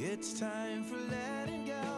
It's 0.00 0.38
time 0.38 0.84
for 0.84 0.94
letting 1.10 1.66
go. 1.66 1.97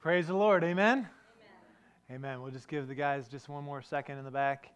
Praise 0.00 0.28
the 0.28 0.34
Lord. 0.34 0.64
Amen? 0.64 1.00
Amen. 1.00 1.10
Amen. 2.10 2.40
We'll 2.40 2.50
just 2.50 2.68
give 2.68 2.88
the 2.88 2.94
guys 2.94 3.28
just 3.28 3.50
one 3.50 3.62
more 3.62 3.82
second 3.82 4.16
in 4.16 4.24
the 4.24 4.30
back. 4.30 4.70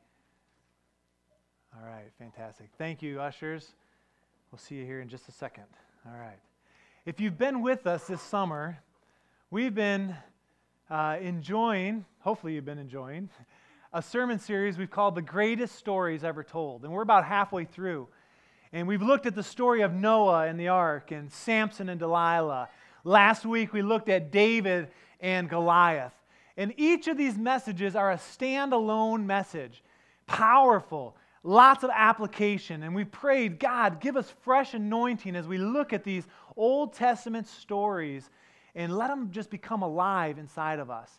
All 1.74 1.88
right. 1.88 2.10
Fantastic. 2.18 2.68
Thank 2.76 3.00
you, 3.00 3.22
ushers. 3.22 3.72
We'll 4.52 4.58
see 4.58 4.74
you 4.74 4.84
here 4.84 5.00
in 5.00 5.08
just 5.08 5.26
a 5.30 5.32
second. 5.32 5.64
All 6.04 6.18
right. 6.18 6.38
If 7.06 7.20
you've 7.20 7.38
been 7.38 7.62
with 7.62 7.86
us 7.86 8.06
this 8.06 8.20
summer, 8.20 8.76
we've 9.50 9.74
been 9.74 10.14
uh, 10.90 11.16
enjoying, 11.22 12.04
hopefully, 12.18 12.52
you've 12.52 12.66
been 12.66 12.76
enjoying, 12.76 13.30
a 13.94 14.02
sermon 14.02 14.38
series 14.38 14.76
we've 14.76 14.90
called 14.90 15.14
The 15.14 15.22
Greatest 15.22 15.76
Stories 15.76 16.22
Ever 16.22 16.44
Told. 16.44 16.84
And 16.84 16.92
we're 16.92 17.00
about 17.00 17.24
halfway 17.24 17.64
through. 17.64 18.08
And 18.74 18.86
we've 18.86 19.00
looked 19.00 19.24
at 19.24 19.34
the 19.34 19.42
story 19.42 19.80
of 19.80 19.94
Noah 19.94 20.48
and 20.48 20.60
the 20.60 20.68
ark 20.68 21.12
and 21.12 21.32
Samson 21.32 21.88
and 21.88 21.98
Delilah. 21.98 22.68
Last 23.04 23.46
week 23.46 23.72
we 23.72 23.80
looked 23.80 24.10
at 24.10 24.30
David 24.30 24.88
and 25.24 25.48
Goliath. 25.48 26.12
And 26.58 26.74
each 26.76 27.08
of 27.08 27.16
these 27.16 27.36
messages 27.38 27.96
are 27.96 28.12
a 28.12 28.18
standalone 28.18 29.24
message, 29.24 29.82
powerful, 30.26 31.16
lots 31.42 31.82
of 31.82 31.90
application. 31.92 32.82
And 32.82 32.94
we 32.94 33.04
prayed, 33.04 33.58
God, 33.58 34.00
give 34.00 34.18
us 34.18 34.32
fresh 34.42 34.74
anointing 34.74 35.34
as 35.34 35.48
we 35.48 35.56
look 35.56 35.94
at 35.94 36.04
these 36.04 36.26
Old 36.56 36.92
Testament 36.92 37.48
stories 37.48 38.28
and 38.74 38.94
let 38.96 39.08
them 39.08 39.30
just 39.30 39.48
become 39.48 39.82
alive 39.82 40.38
inside 40.38 40.78
of 40.78 40.90
us. 40.90 41.10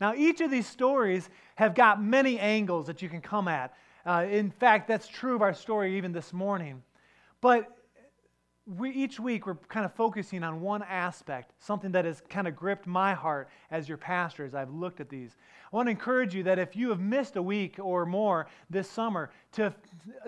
Now, 0.00 0.12
each 0.14 0.40
of 0.40 0.50
these 0.50 0.66
stories 0.66 1.30
have 1.54 1.76
got 1.76 2.02
many 2.02 2.40
angles 2.40 2.88
that 2.88 3.00
you 3.00 3.08
can 3.08 3.20
come 3.20 3.46
at. 3.46 3.72
Uh, 4.04 4.26
in 4.28 4.50
fact, 4.50 4.88
that's 4.88 5.06
true 5.06 5.36
of 5.36 5.42
our 5.42 5.54
story 5.54 5.96
even 5.96 6.10
this 6.10 6.32
morning. 6.32 6.82
But 7.40 7.70
we, 8.66 8.90
each 8.90 9.18
week 9.18 9.46
we're 9.46 9.56
kind 9.68 9.84
of 9.84 9.92
focusing 9.94 10.44
on 10.44 10.60
one 10.60 10.82
aspect, 10.82 11.52
something 11.58 11.90
that 11.92 12.04
has 12.04 12.22
kind 12.28 12.46
of 12.46 12.54
gripped 12.54 12.86
my 12.86 13.12
heart 13.12 13.48
as 13.70 13.88
your 13.88 13.98
pastor 13.98 14.44
as 14.44 14.54
I've 14.54 14.70
looked 14.70 15.00
at 15.00 15.08
these. 15.08 15.36
I 15.72 15.76
want 15.76 15.86
to 15.86 15.90
encourage 15.90 16.34
you 16.34 16.44
that 16.44 16.58
if 16.58 16.76
you 16.76 16.90
have 16.90 17.00
missed 17.00 17.36
a 17.36 17.42
week 17.42 17.78
or 17.80 18.06
more 18.06 18.46
this 18.70 18.88
summer, 18.88 19.30
to 19.52 19.74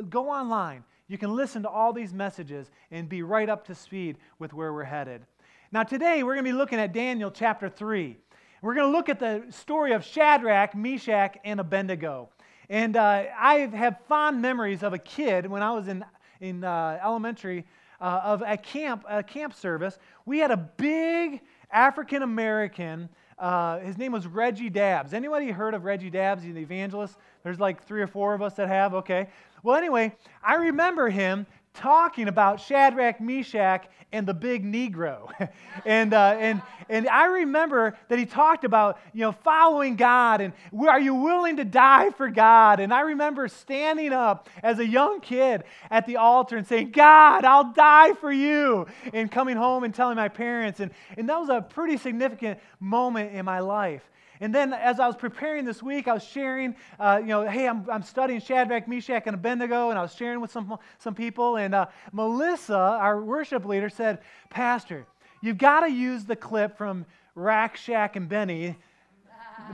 go 0.08 0.28
online. 0.28 0.84
You 1.06 1.18
can 1.18 1.36
listen 1.36 1.62
to 1.62 1.68
all 1.68 1.92
these 1.92 2.14
messages 2.14 2.70
and 2.90 3.08
be 3.08 3.22
right 3.22 3.48
up 3.48 3.66
to 3.66 3.74
speed 3.74 4.16
with 4.38 4.54
where 4.54 4.72
we're 4.72 4.84
headed. 4.84 5.22
Now, 5.70 5.82
today 5.82 6.22
we're 6.22 6.34
going 6.34 6.46
to 6.46 6.50
be 6.50 6.56
looking 6.56 6.78
at 6.80 6.92
Daniel 6.92 7.30
chapter 7.30 7.68
3. 7.68 8.16
We're 8.62 8.74
going 8.74 8.90
to 8.90 8.96
look 8.96 9.10
at 9.10 9.20
the 9.20 9.44
story 9.50 9.92
of 9.92 10.02
Shadrach, 10.02 10.74
Meshach, 10.74 11.36
and 11.44 11.60
Abednego. 11.60 12.30
And 12.70 12.96
uh, 12.96 13.24
I 13.38 13.70
have 13.74 13.98
fond 14.08 14.40
memories 14.40 14.82
of 14.82 14.94
a 14.94 14.98
kid 14.98 15.46
when 15.46 15.62
I 15.62 15.72
was 15.72 15.88
in 15.88 16.04
in 16.40 16.64
uh, 16.64 16.98
elementary 17.02 17.64
uh, 18.04 18.20
of 18.22 18.42
a 18.46 18.58
camp, 18.58 19.02
a 19.08 19.22
camp 19.22 19.54
service. 19.54 19.98
We 20.26 20.38
had 20.38 20.50
a 20.50 20.58
big 20.58 21.40
African 21.72 22.22
American. 22.22 23.08
Uh, 23.38 23.78
his 23.78 23.96
name 23.96 24.12
was 24.12 24.26
Reggie 24.26 24.68
Dabbs. 24.68 25.14
Anybody 25.14 25.50
heard 25.50 25.72
of 25.72 25.84
Reggie 25.84 26.10
Dabbs, 26.10 26.42
He's 26.42 26.54
the 26.54 26.60
evangelist? 26.60 27.16
There's 27.42 27.58
like 27.58 27.82
three 27.82 28.02
or 28.02 28.06
four 28.06 28.34
of 28.34 28.42
us 28.42 28.54
that 28.54 28.68
have. 28.68 28.92
Okay. 28.92 29.28
Well, 29.62 29.74
anyway, 29.74 30.14
I 30.42 30.56
remember 30.56 31.08
him 31.08 31.46
talking 31.74 32.28
about 32.28 32.60
Shadrach, 32.60 33.20
Meshach, 33.20 33.86
and 34.12 34.26
the 34.26 34.34
big 34.34 34.64
Negro. 34.64 35.28
and, 35.84 36.14
uh, 36.14 36.36
and, 36.38 36.62
and 36.88 37.08
I 37.08 37.26
remember 37.26 37.98
that 38.08 38.18
he 38.18 38.26
talked 38.26 38.64
about, 38.64 38.98
you 39.12 39.22
know, 39.22 39.32
following 39.32 39.96
God 39.96 40.40
and 40.40 40.52
are 40.88 41.00
you 41.00 41.14
willing 41.14 41.56
to 41.56 41.64
die 41.64 42.10
for 42.10 42.30
God? 42.30 42.78
And 42.78 42.94
I 42.94 43.00
remember 43.00 43.48
standing 43.48 44.12
up 44.12 44.48
as 44.62 44.78
a 44.78 44.86
young 44.86 45.20
kid 45.20 45.64
at 45.90 46.06
the 46.06 46.16
altar 46.16 46.56
and 46.56 46.66
saying, 46.66 46.92
God, 46.92 47.44
I'll 47.44 47.72
die 47.72 48.14
for 48.14 48.32
you. 48.32 48.86
And 49.12 49.30
coming 49.30 49.56
home 49.56 49.82
and 49.82 49.92
telling 49.92 50.16
my 50.16 50.28
parents. 50.28 50.78
And, 50.78 50.92
and 51.16 51.28
that 51.28 51.40
was 51.40 51.48
a 51.48 51.60
pretty 51.60 51.96
significant 51.96 52.60
moment 52.78 53.34
in 53.34 53.44
my 53.44 53.58
life. 53.58 54.08
And 54.40 54.54
then 54.54 54.72
as 54.72 55.00
I 55.00 55.06
was 55.06 55.16
preparing 55.16 55.64
this 55.64 55.82
week, 55.82 56.08
I 56.08 56.14
was 56.14 56.24
sharing, 56.24 56.74
uh, 56.98 57.18
you 57.20 57.28
know, 57.28 57.48
hey, 57.48 57.68
I'm, 57.68 57.88
I'm 57.90 58.02
studying 58.02 58.40
Shadrach, 58.40 58.88
Meshach, 58.88 59.22
and 59.26 59.34
Abednego, 59.34 59.90
and 59.90 59.98
I 59.98 60.02
was 60.02 60.14
sharing 60.14 60.40
with 60.40 60.50
some, 60.50 60.76
some 60.98 61.14
people. 61.14 61.56
And 61.56 61.74
uh, 61.74 61.86
Melissa, 62.12 62.76
our 62.76 63.22
worship 63.22 63.64
leader, 63.64 63.88
said, 63.88 64.20
Pastor, 64.50 65.06
you've 65.40 65.58
got 65.58 65.80
to 65.80 65.90
use 65.90 66.24
the 66.24 66.36
clip 66.36 66.76
from 66.76 67.06
Rack, 67.34 67.76
Shack, 67.76 68.16
and 68.16 68.28
Benny 68.28 68.76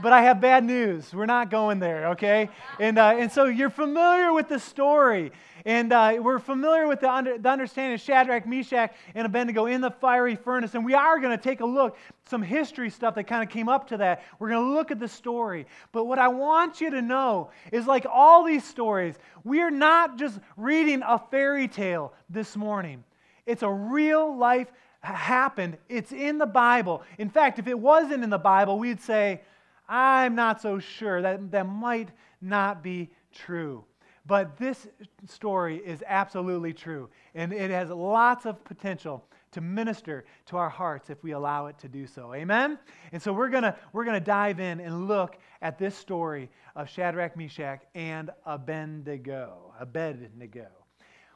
but 0.01 0.13
I 0.13 0.23
have 0.23 0.41
bad 0.41 0.63
news. 0.63 1.13
We're 1.13 1.25
not 1.25 1.49
going 1.49 1.79
there, 1.79 2.09
okay? 2.09 2.49
And, 2.79 2.97
uh, 2.97 3.15
and 3.17 3.31
so 3.31 3.45
you're 3.45 3.69
familiar 3.69 4.33
with 4.33 4.47
the 4.49 4.59
story. 4.59 5.31
And 5.65 5.93
uh, 5.93 6.17
we're 6.19 6.39
familiar 6.39 6.87
with 6.87 7.01
the, 7.01 7.11
under, 7.11 7.37
the 7.37 7.49
understanding 7.49 7.93
of 7.93 8.01
Shadrach, 8.01 8.47
Meshach, 8.47 8.93
and 9.13 9.25
Abednego 9.25 9.67
in 9.67 9.81
the 9.81 9.91
fiery 9.91 10.35
furnace. 10.35 10.73
And 10.73 10.83
we 10.83 10.93
are 10.93 11.19
going 11.19 11.37
to 11.37 11.41
take 11.41 11.59
a 11.59 11.65
look, 11.65 11.97
some 12.25 12.41
history 12.41 12.89
stuff 12.89 13.15
that 13.15 13.25
kind 13.25 13.43
of 13.43 13.49
came 13.49 13.69
up 13.69 13.87
to 13.89 13.97
that. 13.97 14.23
We're 14.39 14.49
going 14.49 14.65
to 14.65 14.73
look 14.73 14.89
at 14.91 14.99
the 14.99 15.07
story. 15.07 15.67
But 15.91 16.05
what 16.05 16.17
I 16.17 16.29
want 16.29 16.81
you 16.81 16.89
to 16.91 17.01
know 17.01 17.51
is 17.71 17.85
like 17.85 18.05
all 18.11 18.43
these 18.43 18.63
stories, 18.63 19.15
we 19.43 19.61
are 19.61 19.71
not 19.71 20.17
just 20.17 20.39
reading 20.57 21.03
a 21.05 21.19
fairy 21.19 21.67
tale 21.67 22.13
this 22.29 22.55
morning, 22.55 23.03
it's 23.45 23.63
a 23.63 23.69
real 23.69 24.35
life 24.37 24.71
happened. 25.01 25.77
It's 25.89 26.11
in 26.11 26.37
the 26.37 26.45
Bible. 26.45 27.03
In 27.17 27.29
fact, 27.29 27.59
if 27.59 27.67
it 27.67 27.77
wasn't 27.77 28.23
in 28.23 28.29
the 28.29 28.37
Bible, 28.37 28.77
we'd 28.77 29.01
say, 29.01 29.41
I'm 29.91 30.35
not 30.35 30.61
so 30.61 30.79
sure. 30.79 31.21
That, 31.21 31.51
that 31.51 31.67
might 31.67 32.09
not 32.41 32.81
be 32.81 33.11
true. 33.33 33.83
But 34.25 34.55
this 34.57 34.87
story 35.27 35.77
is 35.77 36.03
absolutely 36.07 36.73
true, 36.73 37.09
and 37.35 37.51
it 37.51 37.71
has 37.71 37.89
lots 37.89 38.45
of 38.45 38.63
potential 38.63 39.25
to 39.51 39.61
minister 39.61 40.23
to 40.45 40.57
our 40.57 40.69
hearts 40.69 41.09
if 41.09 41.21
we 41.23 41.31
allow 41.31 41.65
it 41.65 41.77
to 41.79 41.89
do 41.89 42.07
so. 42.07 42.33
Amen? 42.33 42.79
And 43.11 43.21
so 43.21 43.33
we're 43.33 43.49
going 43.49 43.73
we're 43.91 44.05
to 44.05 44.19
dive 44.19 44.59
in 44.61 44.79
and 44.79 45.07
look 45.07 45.37
at 45.61 45.77
this 45.77 45.97
story 45.97 46.49
of 46.75 46.87
Shadrach, 46.87 47.35
Meshach, 47.35 47.81
and 47.93 48.29
Abednego. 48.45 49.73
Abednego. 49.77 50.67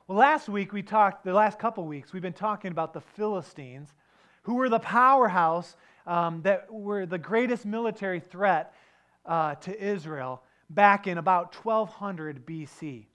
Well, 0.07 0.19
last 0.19 0.47
week 0.47 0.71
we 0.71 0.83
talked, 0.83 1.25
the 1.25 1.33
last 1.33 1.59
couple 1.59 1.83
weeks, 1.85 2.13
we've 2.13 2.21
been 2.21 2.31
talking 2.31 2.71
about 2.71 2.93
the 2.93 3.01
Philistines, 3.01 3.93
who 4.43 4.55
were 4.55 4.69
the 4.69 4.79
powerhouse 4.79 5.75
um, 6.05 6.41
that 6.43 6.71
were 6.71 7.05
the 7.05 7.17
greatest 7.17 7.65
military 7.65 8.19
threat 8.19 8.73
uh, 9.25 9.55
to 9.55 9.83
Israel 9.83 10.43
back 10.69 11.07
in 11.07 11.17
about 11.17 11.53
1200 11.55 12.45
BC. 12.45 13.05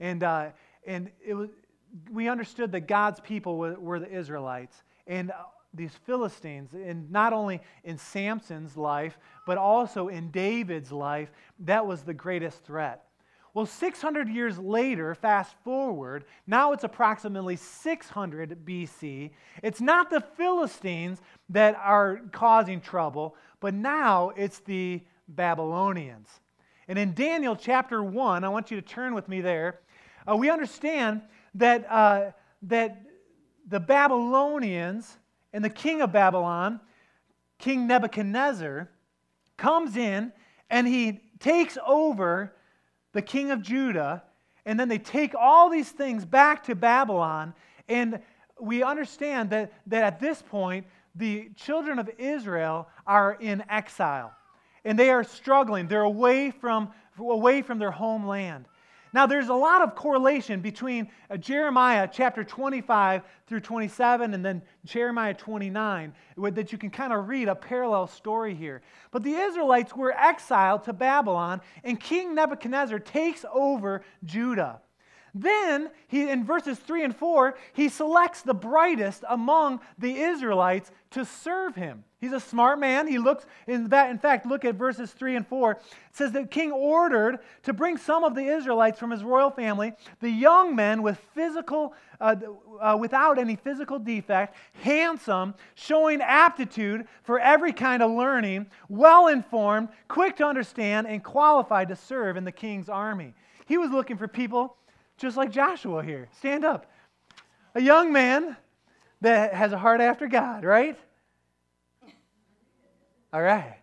And, 0.00 0.22
uh, 0.22 0.48
and 0.86 1.10
it 1.24 1.34
was, 1.34 1.50
we 2.10 2.28
understood 2.28 2.72
that 2.72 2.86
God's 2.86 3.20
people 3.20 3.56
were, 3.56 3.78
were 3.78 3.98
the 3.98 4.10
Israelites. 4.10 4.82
And 5.06 5.30
uh, 5.30 5.34
these 5.74 5.92
Philistines, 6.06 6.72
and 6.72 7.10
not 7.10 7.32
only 7.32 7.60
in 7.84 7.98
Samson's 7.98 8.76
life, 8.76 9.18
but 9.46 9.58
also 9.58 10.08
in 10.08 10.30
David's 10.30 10.92
life, 10.92 11.30
that 11.60 11.86
was 11.86 12.02
the 12.02 12.14
greatest 12.14 12.64
threat. 12.64 13.04
Well, 13.54 13.66
600 13.66 14.28
years 14.28 14.58
later, 14.58 15.14
fast 15.14 15.54
forward, 15.64 16.24
now 16.46 16.72
it's 16.72 16.84
approximately 16.84 17.56
600 17.56 18.64
BC. 18.64 19.30
It's 19.62 19.80
not 19.80 20.10
the 20.10 20.20
Philistines 20.20 21.20
that 21.50 21.76
are 21.76 22.20
causing 22.32 22.80
trouble, 22.80 23.34
but 23.60 23.74
now 23.74 24.32
it's 24.36 24.58
the 24.60 25.02
Babylonians. 25.28 26.28
And 26.88 26.98
in 26.98 27.14
Daniel 27.14 27.56
chapter 27.56 28.02
1, 28.02 28.44
I 28.44 28.48
want 28.48 28.70
you 28.70 28.80
to 28.80 28.86
turn 28.86 29.14
with 29.14 29.28
me 29.28 29.40
there, 29.40 29.80
uh, 30.28 30.36
we 30.36 30.50
understand 30.50 31.22
that 31.54 31.90
uh, 31.90 32.32
that 32.62 33.02
the 33.68 33.80
Babylonians 33.80 35.18
and 35.52 35.64
the 35.64 35.70
king 35.70 36.00
of 36.00 36.12
Babylon, 36.12 36.80
King 37.58 37.86
Nebuchadnezzar, 37.86 38.90
comes 39.56 39.96
in 39.96 40.32
and 40.70 40.86
he 40.86 41.20
takes 41.40 41.78
over 41.86 42.54
the 43.12 43.22
king 43.22 43.50
of 43.50 43.62
Judah, 43.62 44.22
and 44.66 44.78
then 44.78 44.88
they 44.88 44.98
take 44.98 45.34
all 45.34 45.70
these 45.70 45.90
things 45.90 46.24
back 46.24 46.64
to 46.64 46.74
Babylon. 46.74 47.54
And 47.88 48.20
we 48.60 48.82
understand 48.82 49.50
that, 49.50 49.72
that 49.86 50.04
at 50.04 50.20
this 50.20 50.42
point, 50.42 50.86
the 51.18 51.50
children 51.56 51.98
of 51.98 52.08
Israel 52.18 52.88
are 53.06 53.36
in 53.40 53.64
exile 53.68 54.32
and 54.84 54.98
they 54.98 55.10
are 55.10 55.24
struggling. 55.24 55.88
They're 55.88 56.00
away 56.00 56.50
from, 56.50 56.90
away 57.18 57.62
from 57.62 57.78
their 57.78 57.90
homeland. 57.90 58.66
Now, 59.12 59.26
there's 59.26 59.48
a 59.48 59.54
lot 59.54 59.82
of 59.82 59.94
correlation 59.94 60.60
between 60.60 61.08
uh, 61.30 61.38
Jeremiah 61.38 62.08
chapter 62.12 62.44
25 62.44 63.22
through 63.46 63.60
27 63.60 64.34
and 64.34 64.44
then 64.44 64.62
Jeremiah 64.84 65.34
29 65.34 66.12
that 66.36 66.72
you 66.72 66.78
can 66.78 66.90
kind 66.90 67.12
of 67.12 67.26
read 67.26 67.48
a 67.48 67.54
parallel 67.54 68.06
story 68.06 68.54
here. 68.54 68.82
But 69.10 69.22
the 69.22 69.32
Israelites 69.32 69.96
were 69.96 70.12
exiled 70.12 70.84
to 70.84 70.92
Babylon, 70.92 71.62
and 71.84 71.98
King 71.98 72.34
Nebuchadnezzar 72.34 72.98
takes 72.98 73.44
over 73.52 74.02
Judah. 74.24 74.80
Then, 75.40 75.90
he, 76.08 76.28
in 76.28 76.44
verses 76.44 76.78
3 76.78 77.04
and 77.04 77.16
4, 77.16 77.56
he 77.72 77.88
selects 77.88 78.42
the 78.42 78.54
brightest 78.54 79.22
among 79.28 79.80
the 79.96 80.16
Israelites 80.16 80.90
to 81.12 81.24
serve 81.24 81.76
him. 81.76 82.02
He's 82.20 82.32
a 82.32 82.40
smart 82.40 82.80
man. 82.80 83.06
He 83.06 83.18
looks, 83.18 83.46
in, 83.68 83.88
that, 83.90 84.10
in 84.10 84.18
fact, 84.18 84.46
look 84.46 84.64
at 84.64 84.74
verses 84.74 85.12
3 85.12 85.36
and 85.36 85.46
4. 85.46 85.72
It 85.72 85.78
says 86.10 86.32
that 86.32 86.50
king 86.50 86.72
ordered 86.72 87.38
to 87.62 87.72
bring 87.72 87.96
some 87.96 88.24
of 88.24 88.34
the 88.34 88.42
Israelites 88.42 88.98
from 88.98 89.12
his 89.12 89.22
royal 89.22 89.50
family, 89.50 89.92
the 90.20 90.28
young 90.28 90.74
men 90.74 91.02
with 91.02 91.18
physical, 91.34 91.94
uh, 92.20 92.34
uh, 92.80 92.96
without 92.98 93.38
any 93.38 93.54
physical 93.54 94.00
defect, 94.00 94.56
handsome, 94.82 95.54
showing 95.76 96.20
aptitude 96.20 97.06
for 97.22 97.38
every 97.38 97.72
kind 97.72 98.02
of 98.02 98.10
learning, 98.10 98.66
well 98.88 99.28
informed, 99.28 99.88
quick 100.08 100.34
to 100.36 100.44
understand, 100.44 101.06
and 101.06 101.22
qualified 101.22 101.88
to 101.88 101.96
serve 101.96 102.36
in 102.36 102.44
the 102.44 102.50
king's 102.50 102.88
army. 102.88 103.34
He 103.66 103.78
was 103.78 103.92
looking 103.92 104.16
for 104.16 104.26
people 104.26 104.74
just 105.18 105.36
like 105.36 105.50
Joshua 105.50 106.02
here. 106.02 106.28
Stand 106.38 106.64
up. 106.64 106.86
A 107.74 107.82
young 107.82 108.12
man 108.12 108.56
that 109.20 109.54
has 109.54 109.72
a 109.72 109.78
heart 109.78 110.00
after 110.00 110.26
God, 110.28 110.64
right? 110.64 110.96
All 113.32 113.42
right. 113.42 113.76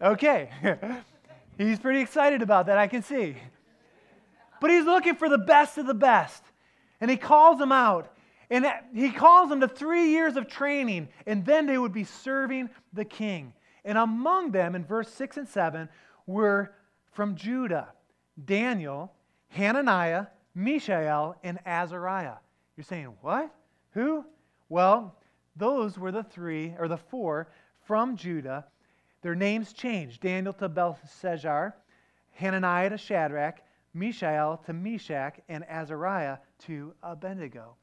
Amen. 0.00 0.12
Okay. 0.12 0.50
he's 1.58 1.78
pretty 1.78 2.00
excited 2.00 2.42
about 2.42 2.66
that, 2.66 2.78
I 2.78 2.88
can 2.88 3.02
see. 3.02 3.36
But 4.60 4.70
he's 4.70 4.84
looking 4.84 5.14
for 5.14 5.28
the 5.28 5.38
best 5.38 5.78
of 5.78 5.86
the 5.86 5.94
best. 5.94 6.42
And 7.00 7.10
he 7.10 7.16
calls 7.16 7.58
them 7.58 7.72
out. 7.72 8.12
And 8.50 8.66
he 8.94 9.10
calls 9.10 9.48
them 9.48 9.60
to 9.60 9.68
three 9.68 10.10
years 10.10 10.36
of 10.36 10.46
training, 10.46 11.08
and 11.26 11.46
then 11.46 11.66
they 11.66 11.78
would 11.78 11.92
be 11.92 12.04
serving 12.04 12.68
the 12.92 13.04
king. 13.04 13.54
And 13.82 13.96
among 13.96 14.50
them, 14.50 14.74
in 14.74 14.84
verse 14.84 15.08
6 15.08 15.38
and 15.38 15.48
7, 15.48 15.88
were 16.26 16.74
from 17.12 17.34
Judah 17.34 17.88
Daniel, 18.44 19.10
Hananiah, 19.52 20.26
Mishael, 20.54 21.36
and 21.42 21.58
Azariah. 21.66 22.36
You're 22.76 22.84
saying, 22.84 23.14
what? 23.20 23.54
Who? 23.92 24.24
Well, 24.68 25.14
those 25.56 25.98
were 25.98 26.12
the 26.12 26.22
three, 26.22 26.74
or 26.78 26.88
the 26.88 26.96
four, 26.96 27.48
from 27.84 28.16
Judah. 28.16 28.64
Their 29.22 29.34
names 29.34 29.72
changed 29.72 30.22
Daniel 30.22 30.52
to 30.54 30.68
Belteshazzar, 30.68 31.76
Hananiah 32.32 32.90
to 32.90 32.98
Shadrach, 32.98 33.60
Mishael 33.94 34.56
to 34.64 34.72
Meshach, 34.72 35.38
and 35.48 35.64
Azariah 35.68 36.38
to 36.60 36.94
Abednego. 37.02 37.76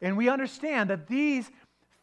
And 0.00 0.16
we 0.16 0.28
understand 0.28 0.90
that 0.90 1.08
these 1.08 1.50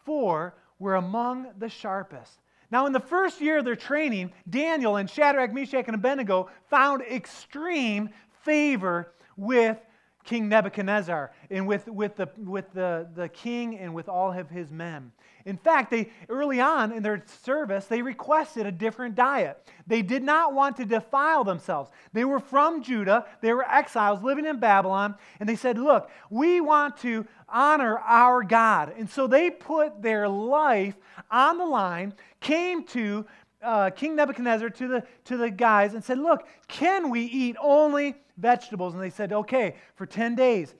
four 0.03 0.55
were 0.79 0.95
among 0.95 1.47
the 1.57 1.69
sharpest. 1.69 2.39
Now, 2.69 2.85
in 2.85 2.91
the 2.91 2.99
first 2.99 3.39
year 3.39 3.59
of 3.59 3.65
their 3.65 3.77
training, 3.77 4.33
Daniel 4.49 4.97
and 4.97 5.09
Shadrach, 5.09 5.53
Meshach, 5.53 5.85
and 5.87 5.95
Abednego 5.95 6.49
found 6.69 7.01
extreme 7.01 8.09
favor 8.47 9.11
with 9.35 9.77
King 10.23 10.49
Nebuchadnezzar 10.49 11.31
and 11.49 11.67
with, 11.67 11.87
with, 11.87 12.15
the, 12.15 12.29
with 12.37 12.71
the, 12.73 13.07
the 13.15 13.29
king 13.29 13.77
and 13.77 13.93
with 13.93 14.09
all 14.09 14.31
of 14.31 14.49
his 14.49 14.71
men. 14.71 15.11
In 15.45 15.55
fact, 15.55 15.89
they 15.89 16.11
early 16.27 16.59
on 16.59 16.91
in 16.91 17.01
their 17.01 17.23
service, 17.43 17.85
they 17.85 18.01
requested 18.01 18.65
a 18.65 18.71
different 18.71 19.15
diet. 19.15 19.57
They 19.87 20.01
did 20.01 20.23
not 20.23 20.53
want 20.53 20.75
to 20.77 20.85
defile 20.85 21.45
themselves. 21.45 21.89
They 22.11 22.25
were 22.25 22.41
from 22.41 22.83
Judah, 22.83 23.25
they 23.41 23.53
were 23.53 23.65
exiles 23.69 24.21
living 24.21 24.45
in 24.45 24.59
Babylon, 24.59 25.15
and 25.39 25.47
they 25.47 25.55
said, 25.55 25.77
Look, 25.77 26.09
we 26.29 26.59
want 26.59 26.97
to 26.97 27.25
honor 27.47 27.97
our 27.99 28.43
God. 28.43 28.93
And 28.97 29.09
so 29.09 29.27
they 29.27 29.49
put 29.49 30.01
their 30.01 30.27
life 30.27 30.95
on 31.31 31.57
the 31.57 31.65
line, 31.65 32.13
came 32.41 32.83
to 32.87 33.25
uh, 33.61 33.89
King 33.89 34.15
Nebuchadnezzar 34.15 34.69
to 34.69 34.87
the, 34.87 35.03
to 35.25 35.37
the 35.37 35.49
guys 35.49 35.93
and 35.93 36.03
said, 36.03 36.19
Look, 36.19 36.47
can 36.67 37.09
we 37.09 37.21
eat 37.21 37.55
only 37.61 38.15
vegetables? 38.37 38.93
And 38.93 39.01
they 39.01 39.09
said, 39.09 39.33
Okay, 39.33 39.75
for 39.95 40.05
10 40.05 40.35
days. 40.35 40.75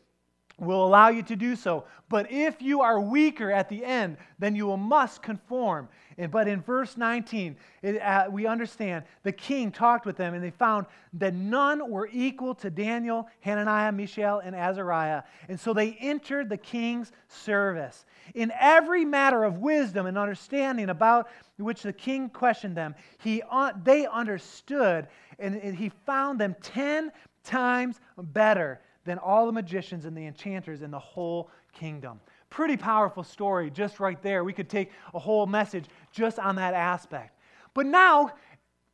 We'll 0.60 0.84
allow 0.84 1.10
you 1.10 1.22
to 1.24 1.36
do 1.36 1.56
so. 1.56 1.86
But 2.10 2.32
if 2.32 2.64
you 2.64 2.82
are 2.82 3.00
weaker 3.00 3.52
at 3.52 3.70
the 3.70 3.86
end, 3.86 4.18
then 4.40 4.56
you 4.56 4.66
will 4.66 4.78
must 4.78 5.22
conform. 5.22 5.88
But 6.32 6.48
in 6.48 6.62
verse 6.62 6.98
19, 6.98 7.56
it, 7.84 8.02
uh, 8.02 8.28
we 8.32 8.48
understand 8.48 9.06
the 9.22 9.32
king 9.32 9.72
talked 9.72 10.04
with 10.04 10.18
them, 10.18 10.34
and 10.34 10.44
they 10.44 10.50
found 10.50 10.88
that 11.14 11.36
none 11.36 11.92
were 11.92 12.10
equal 12.12 12.56
to 12.56 12.72
Daniel, 12.72 13.28
Hananiah, 13.42 13.92
Mishael, 13.92 14.40
and 14.40 14.56
Azariah. 14.56 15.22
And 15.48 15.60
so 15.60 15.74
they 15.74 15.96
entered 16.00 16.50
the 16.50 16.58
king's 16.58 17.12
service. 17.28 18.04
In 18.34 18.52
every 18.60 19.06
matter 19.06 19.44
of 19.44 19.60
wisdom 19.60 20.08
and 20.08 20.18
understanding 20.18 20.90
about 20.90 21.30
which 21.58 21.84
the 21.84 21.94
king 21.94 22.30
questioned 22.30 22.76
them, 22.76 22.96
he, 23.20 23.44
uh, 23.52 23.74
they 23.84 24.08
understood, 24.08 25.08
and, 25.38 25.56
and 25.62 25.76
he 25.76 25.90
found 26.08 26.40
them 26.40 26.56
ten 26.64 27.12
times 27.44 28.00
better 28.18 28.82
than 29.06 29.20
all 29.20 29.46
the 29.46 29.52
magicians 29.52 30.06
and 30.06 30.18
the 30.18 30.26
enchanters 30.26 30.82
in 30.82 30.90
the 30.90 31.00
whole 31.00 31.52
kingdom. 31.74 32.20
Pretty 32.50 32.78
powerful 32.78 33.24
story 33.24 33.70
just 33.70 34.00
right 34.00 34.22
there. 34.22 34.44
We 34.44 34.54
could 34.54 34.70
take 34.70 34.92
a 35.14 35.20
whole 35.20 35.46
message 35.46 35.86
just 36.12 36.40
on 36.40 36.56
that 36.56 36.74
aspect. 36.74 37.38
But 37.74 37.86
now, 37.86 38.34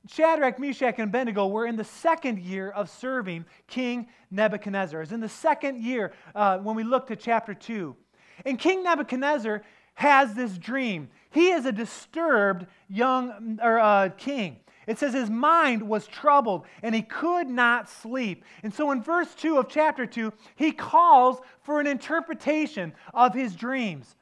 Shadrach, 0.07 0.59
Meshach, 0.59 0.95
and 0.97 1.09
Abednego 1.09 1.47
were 1.47 1.65
in 1.65 1.77
the 1.77 1.83
second 1.83 2.39
year 2.39 2.69
of 2.71 2.89
serving 2.89 3.45
King 3.67 4.07
Nebuchadnezzar. 4.31 5.01
It's 5.01 5.11
in 5.11 5.21
the 5.21 5.29
second 5.29 5.81
year 5.81 6.13
uh, 6.35 6.57
when 6.57 6.75
we 6.75 6.83
look 6.83 7.07
to 7.07 7.15
chapter 7.15 7.53
2. 7.53 7.95
And 8.45 8.59
King 8.59 8.83
Nebuchadnezzar 8.83 9.63
has 9.95 10.33
this 10.33 10.57
dream. 10.57 11.09
He 11.29 11.51
is 11.51 11.65
a 11.65 11.71
disturbed 11.71 12.65
young 12.89 13.59
or, 13.61 13.79
uh, 13.79 14.09
king. 14.17 14.57
It 14.87 14.99
says 14.99 15.13
his 15.13 15.29
mind 15.29 15.83
was 15.83 16.07
troubled 16.07 16.65
and 16.81 16.93
he 16.93 17.01
could 17.01 17.49
not 17.49 17.89
sleep. 17.89 18.43
And 18.63 18.73
so 18.73 18.91
in 18.91 19.01
verse 19.01 19.33
2 19.35 19.57
of 19.57 19.69
chapter 19.69 20.05
2, 20.05 20.33
he 20.55 20.71
calls 20.71 21.39
for 21.61 21.79
an 21.79 21.87
interpretation 21.87 22.93
of 23.13 23.33
his 23.33 23.55
dreams. 23.55 24.15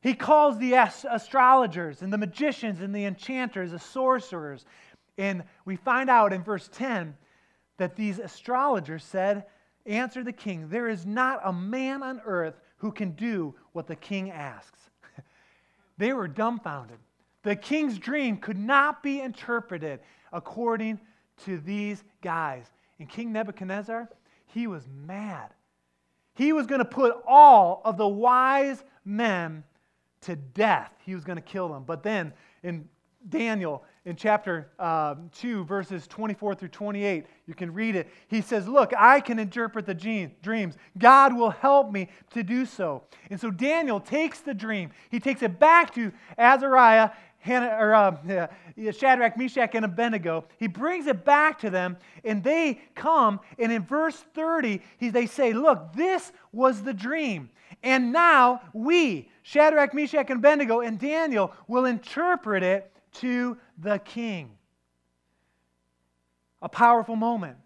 He 0.00 0.14
calls 0.14 0.58
the 0.58 0.74
astrologers 0.74 2.02
and 2.02 2.12
the 2.12 2.18
magicians 2.18 2.80
and 2.80 2.94
the 2.94 3.04
enchanters, 3.04 3.70
the 3.70 3.78
sorcerers. 3.78 4.66
And 5.16 5.44
we 5.64 5.76
find 5.76 6.10
out 6.10 6.32
in 6.32 6.42
verse 6.42 6.68
10 6.72 7.16
that 7.78 7.96
these 7.96 8.18
astrologers 8.18 9.04
said, 9.04 9.44
Answer 9.86 10.22
the 10.22 10.32
king, 10.32 10.68
there 10.68 10.88
is 10.88 11.06
not 11.06 11.40
a 11.44 11.52
man 11.52 12.02
on 12.02 12.20
earth 12.24 12.60
who 12.78 12.92
can 12.92 13.12
do 13.12 13.54
what 13.72 13.86
the 13.86 13.96
king 13.96 14.30
asks. 14.30 14.78
they 15.98 16.12
were 16.12 16.28
dumbfounded. 16.28 16.98
The 17.42 17.56
king's 17.56 17.98
dream 17.98 18.36
could 18.36 18.58
not 18.58 19.02
be 19.02 19.20
interpreted 19.20 20.00
according 20.32 21.00
to 21.44 21.58
these 21.58 22.02
guys. 22.22 22.70
And 22.98 23.08
King 23.08 23.32
Nebuchadnezzar, 23.32 24.08
he 24.46 24.66
was 24.66 24.86
mad. 25.06 25.50
He 26.34 26.52
was 26.52 26.66
going 26.66 26.78
to 26.78 26.84
put 26.84 27.14
all 27.26 27.82
of 27.84 27.96
the 27.96 28.08
wise 28.08 28.82
men 29.04 29.64
to 30.22 30.36
death. 30.36 30.92
He 31.04 31.14
was 31.14 31.24
going 31.24 31.36
to 31.36 31.42
kill 31.42 31.68
them. 31.68 31.84
But 31.84 32.02
then 32.02 32.32
in 32.62 32.88
Daniel, 33.28 33.84
in 34.04 34.16
chapter 34.16 34.70
uh, 34.78 35.14
2, 35.36 35.64
verses 35.64 36.06
24 36.08 36.56
through 36.56 36.68
28, 36.68 37.26
you 37.46 37.54
can 37.54 37.72
read 37.72 37.94
it. 37.94 38.08
He 38.28 38.40
says, 38.40 38.66
Look, 38.66 38.92
I 38.98 39.20
can 39.20 39.38
interpret 39.38 39.86
the 39.86 39.94
dreams. 40.42 40.76
God 40.98 41.36
will 41.36 41.50
help 41.50 41.92
me 41.92 42.08
to 42.30 42.42
do 42.42 42.66
so. 42.66 43.04
And 43.30 43.40
so 43.40 43.50
Daniel 43.50 44.00
takes 44.00 44.40
the 44.40 44.54
dream, 44.54 44.90
he 45.10 45.20
takes 45.20 45.42
it 45.42 45.58
back 45.58 45.94
to 45.94 46.12
Azariah 46.36 47.10
Hannah, 47.42 47.76
or, 47.76 47.92
uh, 47.92 48.46
Shadrach, 48.92 49.36
Meshach, 49.36 49.74
and 49.74 49.84
Abednego. 49.84 50.44
He 50.58 50.68
brings 50.68 51.08
it 51.08 51.24
back 51.24 51.58
to 51.58 51.70
them, 51.70 51.96
and 52.24 52.42
they 52.42 52.80
come, 52.94 53.40
and 53.58 53.72
in 53.72 53.82
verse 53.82 54.16
30, 54.34 54.80
he, 54.98 55.10
they 55.10 55.26
say, 55.26 55.52
Look, 55.52 55.92
this 55.92 56.32
was 56.52 56.82
the 56.84 56.94
dream. 56.94 57.50
And 57.82 58.12
now 58.12 58.60
we, 58.72 59.28
Shadrach, 59.42 59.92
Meshach, 59.92 60.30
and 60.30 60.38
Abednego, 60.38 60.80
and 60.80 61.00
Daniel, 61.00 61.52
will 61.66 61.84
interpret 61.84 62.62
it 62.62 62.92
to 63.14 63.58
the 63.76 63.98
king. 63.98 64.56
A 66.62 66.68
powerful 66.68 67.16
moment. 67.16 67.56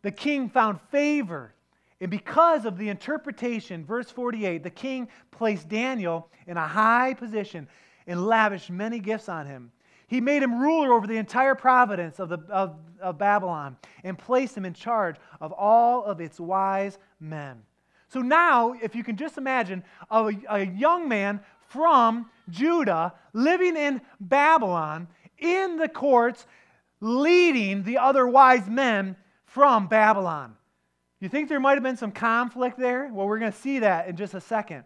The 0.00 0.10
king 0.10 0.48
found 0.48 0.80
favor 0.90 1.52
And 2.00 2.10
because 2.10 2.64
of 2.64 2.78
the 2.78 2.88
interpretation, 2.88 3.84
verse 3.84 4.10
48, 4.10 4.62
the 4.62 4.70
king 4.70 5.08
placed 5.32 5.68
Daniel 5.68 6.30
in 6.46 6.56
a 6.56 6.66
high 6.66 7.12
position 7.12 7.68
and 8.08 8.26
lavished 8.26 8.70
many 8.70 8.98
gifts 8.98 9.28
on 9.28 9.46
him. 9.46 9.70
He 10.08 10.20
made 10.20 10.42
him 10.42 10.58
ruler 10.58 10.92
over 10.92 11.06
the 11.06 11.18
entire 11.18 11.54
province 11.54 12.18
of, 12.18 12.30
the, 12.30 12.38
of, 12.48 12.74
of 13.00 13.18
Babylon 13.18 13.76
and 14.02 14.18
placed 14.18 14.56
him 14.56 14.64
in 14.64 14.72
charge 14.72 15.16
of 15.40 15.52
all 15.52 16.02
of 16.04 16.20
its 16.20 16.40
wise 16.40 16.98
men. 17.20 17.62
So 18.08 18.20
now, 18.20 18.72
if 18.82 18.96
you 18.96 19.04
can 19.04 19.16
just 19.16 19.36
imagine 19.36 19.84
a, 20.10 20.32
a 20.48 20.64
young 20.64 21.08
man 21.08 21.40
from 21.68 22.30
Judah 22.48 23.12
living 23.34 23.76
in 23.76 24.00
Babylon 24.18 25.06
in 25.36 25.76
the 25.76 25.88
courts, 25.88 26.46
leading 27.00 27.82
the 27.82 27.98
other 27.98 28.26
wise 28.26 28.66
men 28.66 29.14
from 29.44 29.86
Babylon. 29.86 30.56
You 31.20 31.28
think 31.28 31.50
there 31.50 31.60
might 31.60 31.74
have 31.74 31.82
been 31.82 31.96
some 31.98 32.12
conflict 32.12 32.78
there? 32.78 33.10
Well, 33.12 33.26
we're 33.26 33.38
going 33.38 33.52
to 33.52 33.58
see 33.58 33.80
that 33.80 34.08
in 34.08 34.16
just 34.16 34.32
a 34.32 34.40
second. 34.40 34.84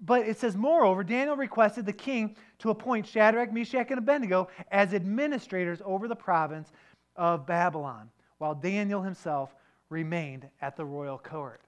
But 0.00 0.26
it 0.26 0.38
says, 0.38 0.56
moreover, 0.56 1.04
Daniel 1.04 1.36
requested 1.36 1.86
the 1.86 1.92
king 1.92 2.36
to 2.58 2.70
appoint 2.70 3.06
Shadrach, 3.06 3.52
Meshach, 3.52 3.90
and 3.90 3.98
Abednego 3.98 4.48
as 4.70 4.92
administrators 4.92 5.80
over 5.84 6.08
the 6.08 6.16
province 6.16 6.70
of 7.16 7.46
Babylon, 7.46 8.10
while 8.38 8.54
Daniel 8.54 9.02
himself 9.02 9.54
remained 9.88 10.48
at 10.60 10.76
the 10.76 10.84
royal 10.84 11.18
court. 11.18 11.60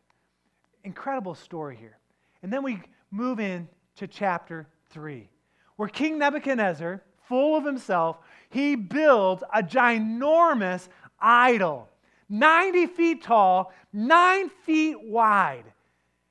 Incredible 0.84 1.34
story 1.34 1.76
here. 1.76 1.98
And 2.42 2.52
then 2.52 2.62
we 2.62 2.80
move 3.10 3.40
in 3.40 3.68
to 3.96 4.06
chapter 4.06 4.66
3, 4.90 5.28
where 5.76 5.88
King 5.88 6.18
Nebuchadnezzar, 6.18 7.02
full 7.28 7.56
of 7.56 7.64
himself, 7.64 8.18
he 8.50 8.74
builds 8.76 9.42
a 9.54 9.62
ginormous 9.62 10.88
idol 11.20 11.88
90 12.28 12.86
feet 12.86 13.22
tall, 13.22 13.72
9 13.92 14.48
feet 14.64 15.00
wide. 15.00 15.64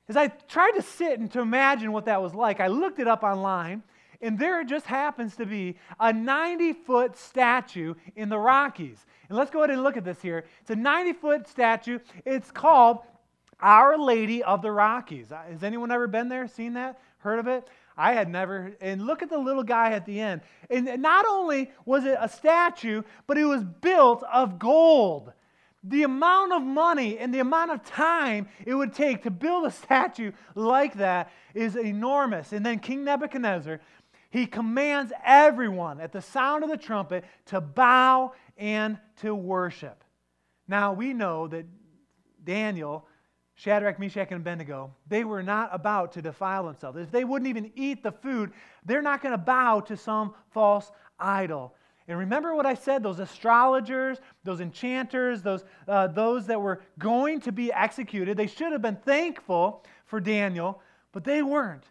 As 0.08 0.16
I 0.16 0.28
tried 0.28 0.72
to 0.72 0.82
sit 0.82 1.18
and 1.18 1.30
to 1.32 1.40
imagine 1.40 1.92
what 1.92 2.04
that 2.04 2.22
was 2.22 2.34
like, 2.34 2.60
I 2.60 2.68
looked 2.68 3.00
it 3.00 3.08
up 3.08 3.24
online, 3.24 3.82
and 4.20 4.38
there 4.38 4.62
just 4.62 4.86
happens 4.86 5.36
to 5.36 5.46
be 5.46 5.76
a 5.98 6.12
90 6.12 6.72
foot 6.72 7.16
statue 7.16 7.94
in 8.14 8.28
the 8.28 8.38
Rockies. 8.38 9.04
And 9.28 9.36
let's 9.36 9.50
go 9.50 9.60
ahead 9.60 9.70
and 9.70 9.82
look 9.82 9.96
at 9.96 10.04
this 10.04 10.22
here. 10.22 10.44
It's 10.60 10.70
a 10.70 10.76
90 10.76 11.12
foot 11.14 11.48
statue. 11.48 11.98
It's 12.24 12.50
called 12.52 13.00
Our 13.60 13.98
Lady 13.98 14.44
of 14.44 14.62
the 14.62 14.70
Rockies. 14.70 15.32
Uh, 15.32 15.42
has 15.50 15.64
anyone 15.64 15.90
ever 15.90 16.06
been 16.06 16.28
there, 16.28 16.46
seen 16.46 16.74
that, 16.74 17.00
heard 17.18 17.40
of 17.40 17.48
it? 17.48 17.68
I 17.96 18.12
had 18.12 18.28
never. 18.28 18.72
And 18.80 19.06
look 19.06 19.22
at 19.22 19.30
the 19.30 19.38
little 19.38 19.64
guy 19.64 19.92
at 19.92 20.06
the 20.06 20.20
end. 20.20 20.42
And 20.70 21.02
not 21.02 21.26
only 21.26 21.72
was 21.84 22.04
it 22.04 22.16
a 22.20 22.28
statue, 22.28 23.02
but 23.26 23.38
it 23.38 23.44
was 23.44 23.64
built 23.64 24.22
of 24.32 24.58
gold 24.58 25.32
the 25.88 26.02
amount 26.02 26.52
of 26.52 26.62
money 26.62 27.18
and 27.18 27.32
the 27.32 27.38
amount 27.38 27.70
of 27.70 27.84
time 27.84 28.48
it 28.64 28.74
would 28.74 28.92
take 28.92 29.22
to 29.22 29.30
build 29.30 29.66
a 29.66 29.70
statue 29.82 30.32
like 30.54 30.94
that 30.94 31.30
is 31.54 31.76
enormous. 31.76 32.52
And 32.52 32.64
then 32.64 32.78
King 32.78 33.04
Nebuchadnezzar, 33.04 33.80
he 34.30 34.46
commands 34.46 35.12
everyone 35.24 36.00
at 36.00 36.12
the 36.12 36.20
sound 36.20 36.64
of 36.64 36.70
the 36.70 36.76
trumpet 36.76 37.24
to 37.46 37.60
bow 37.60 38.32
and 38.56 38.98
to 39.20 39.34
worship. 39.34 40.02
Now 40.68 40.92
we 40.92 41.12
know 41.12 41.46
that 41.48 41.66
Daniel, 42.42 43.06
Shadrach, 43.54 43.98
Meshach, 43.98 44.28
and 44.30 44.40
Abednego, 44.40 44.92
they 45.06 45.24
were 45.24 45.42
not 45.42 45.70
about 45.72 46.12
to 46.12 46.22
defile 46.22 46.64
themselves. 46.64 46.98
If 46.98 47.10
they 47.10 47.24
wouldn't 47.24 47.48
even 47.48 47.72
eat 47.76 48.02
the 48.02 48.12
food, 48.12 48.52
they're 48.84 49.02
not 49.02 49.22
going 49.22 49.32
to 49.32 49.38
bow 49.38 49.80
to 49.80 49.96
some 49.96 50.34
false 50.50 50.90
idol. 51.18 51.74
And 52.08 52.18
remember 52.18 52.54
what 52.54 52.66
I 52.66 52.74
said 52.74 53.02
those 53.02 53.18
astrologers, 53.18 54.18
those 54.44 54.60
enchanters, 54.60 55.42
those, 55.42 55.64
uh, 55.88 56.06
those 56.06 56.46
that 56.46 56.60
were 56.60 56.80
going 56.98 57.40
to 57.40 57.52
be 57.52 57.72
executed, 57.72 58.36
they 58.36 58.46
should 58.46 58.72
have 58.72 58.82
been 58.82 58.96
thankful 58.96 59.84
for 60.04 60.20
Daniel, 60.20 60.80
but 61.12 61.24
they 61.24 61.42
weren't. 61.42 61.84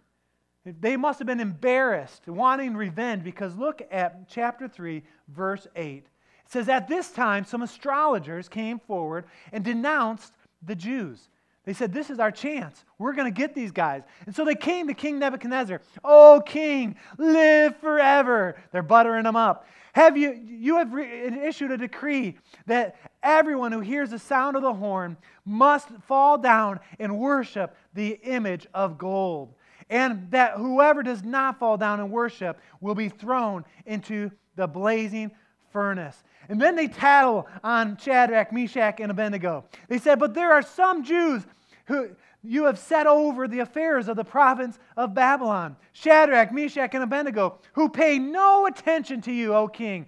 They 0.66 0.98
must 0.98 1.20
have 1.20 1.28
been 1.28 1.40
embarrassed, 1.40 2.28
wanting 2.28 2.76
revenge, 2.76 3.24
because 3.24 3.56
look 3.56 3.84
at 3.92 4.28
chapter 4.28 4.68
3, 4.68 5.04
verse 5.28 5.68
8. 5.76 5.98
It 5.98 6.52
says, 6.52 6.70
At 6.70 6.88
this 6.88 7.12
time, 7.12 7.46
some 7.46 7.62
astrologers 7.62 8.50
came 8.50 8.80
forward 8.80 9.26
and 9.52 9.64
denounced 9.64 10.34
the 10.64 10.76
Jews. 10.76 11.30
They 11.66 11.74
said, 11.74 11.94
This 11.94 12.10
is 12.10 12.20
our 12.20 12.32
chance. 12.32 12.86
We're 12.98 13.14
going 13.14 13.32
to 13.32 13.38
get 13.38 13.54
these 13.54 13.72
guys. 13.72 14.04
And 14.26 14.36
so 14.36 14.46
they 14.46 14.56
came 14.56 14.88
to 14.88 14.94
King 14.94 15.20
Nebuchadnezzar. 15.20 15.82
Oh, 16.04 16.42
king, 16.46 16.96
live 17.18 17.76
forever. 17.78 18.56
They're 18.72 18.84
buttering 18.84 19.24
them 19.24 19.36
up. 19.36 19.68
Have 19.94 20.18
you, 20.18 20.34
you 20.46 20.78
have 20.78 20.94
re- 20.94 21.48
issued 21.48 21.72
a 21.72 21.78
decree 21.78 22.38
that 22.66 22.98
everyone 23.24 23.72
who 23.72 23.80
hears 23.80 24.12
the 24.12 24.20
sound 24.20 24.56
of 24.56 24.62
the 24.62 24.74
horn 24.74 25.18
must 25.46 25.90
fall 26.08 26.38
down 26.38 26.80
and 27.00 27.18
worship 27.18 27.76
the 27.94 28.20
image 28.24 28.68
of 28.74 28.98
gold. 28.98 29.54
And 29.90 30.30
that 30.32 30.54
whoever 30.58 31.04
does 31.04 31.24
not 31.24 31.60
fall 31.60 31.78
down 31.78 32.00
and 32.00 32.12
worship 32.12 32.60
will 32.82 32.96
be 32.96 33.10
thrown 33.10 33.64
into 33.86 34.32
the 34.56 34.68
blazing 34.68 35.32
furnace. 35.76 36.24
And 36.48 36.62
then 36.62 36.78
they 36.78 36.88
tattle 36.88 37.50
on 37.62 37.98
Shadrach, 37.98 38.54
Meshach, 38.54 39.02
and 39.02 39.12
Abednego. 39.12 39.66
They 39.90 39.98
said, 39.98 40.20
But 40.20 40.34
there 40.34 40.54
are 40.54 40.62
some 40.62 41.04
Jews 41.04 41.46
who 41.88 42.12
you 42.42 42.64
have 42.64 42.80
set 42.80 43.08
over 43.08 43.46
the 43.46 43.60
affairs 43.60 44.08
of 44.08 44.16
the 44.16 44.24
province 44.24 44.80
of 44.96 45.14
Babylon. 45.14 45.76
Shadrach, 45.92 46.54
Meshach, 46.54 46.94
and 46.94 47.04
Abednego, 47.04 47.60
who 47.74 47.90
pay 47.90 48.18
no 48.20 48.68
attention 48.68 49.20
to 49.24 49.34
you, 49.34 49.54
O 49.54 49.68
king. 49.68 50.06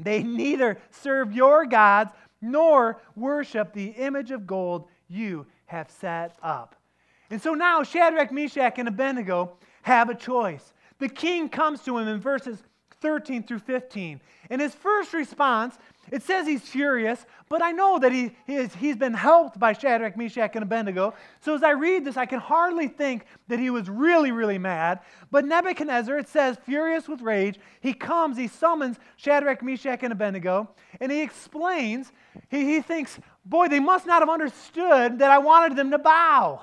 They 0.00 0.24
neither 0.24 0.76
serve 0.90 1.32
your 1.32 1.64
gods 1.64 2.10
nor 2.40 3.00
worship 3.14 3.72
the 3.72 3.90
image 3.90 4.32
of 4.32 4.44
gold 4.44 4.88
you 5.06 5.46
have 5.66 5.88
set 5.88 6.34
up. 6.42 6.74
And 7.30 7.40
so 7.40 7.54
now 7.54 7.84
Shadrach, 7.84 8.32
Meshach, 8.32 8.76
and 8.80 8.88
Abednego 8.88 9.52
have 9.82 10.10
a 10.10 10.16
choice. 10.16 10.72
The 10.98 11.08
king 11.08 11.48
comes 11.48 11.82
to 11.84 11.96
him 11.96 12.08
in 12.08 12.18
verses 12.18 12.60
13 13.02 13.42
through 13.42 13.58
15. 13.58 14.20
And 14.48 14.60
his 14.60 14.74
first 14.74 15.12
response 15.12 15.76
it 16.10 16.22
says 16.22 16.46
he's 16.46 16.62
furious, 16.62 17.24
but 17.48 17.62
I 17.62 17.70
know 17.70 17.98
that 18.00 18.12
he, 18.12 18.32
he 18.46 18.56
is, 18.56 18.74
he's 18.74 18.96
been 18.96 19.14
helped 19.14 19.58
by 19.58 19.72
Shadrach, 19.72 20.16
Meshach, 20.16 20.50
and 20.54 20.62
Abednego. 20.62 21.14
So 21.40 21.54
as 21.54 21.62
I 21.62 21.70
read 21.70 22.04
this, 22.04 22.16
I 22.16 22.26
can 22.26 22.40
hardly 22.40 22.88
think 22.88 23.24
that 23.48 23.60
he 23.60 23.70
was 23.70 23.88
really, 23.88 24.32
really 24.32 24.58
mad. 24.58 25.00
But 25.30 25.44
Nebuchadnezzar, 25.44 26.18
it 26.18 26.28
says, 26.28 26.58
furious 26.64 27.08
with 27.08 27.22
rage, 27.22 27.58
he 27.80 27.94
comes, 27.94 28.36
he 28.36 28.48
summons 28.48 28.98
Shadrach, 29.16 29.62
Meshach, 29.62 30.02
and 30.02 30.12
Abednego, 30.12 30.70
and 31.00 31.12
he 31.12 31.22
explains, 31.22 32.12
he, 32.50 32.64
he 32.64 32.80
thinks, 32.80 33.18
boy, 33.44 33.68
they 33.68 33.80
must 33.80 34.06
not 34.06 34.20
have 34.20 34.28
understood 34.28 35.20
that 35.20 35.30
I 35.30 35.38
wanted 35.38 35.76
them 35.76 35.92
to 35.92 35.98
bow. 35.98 36.62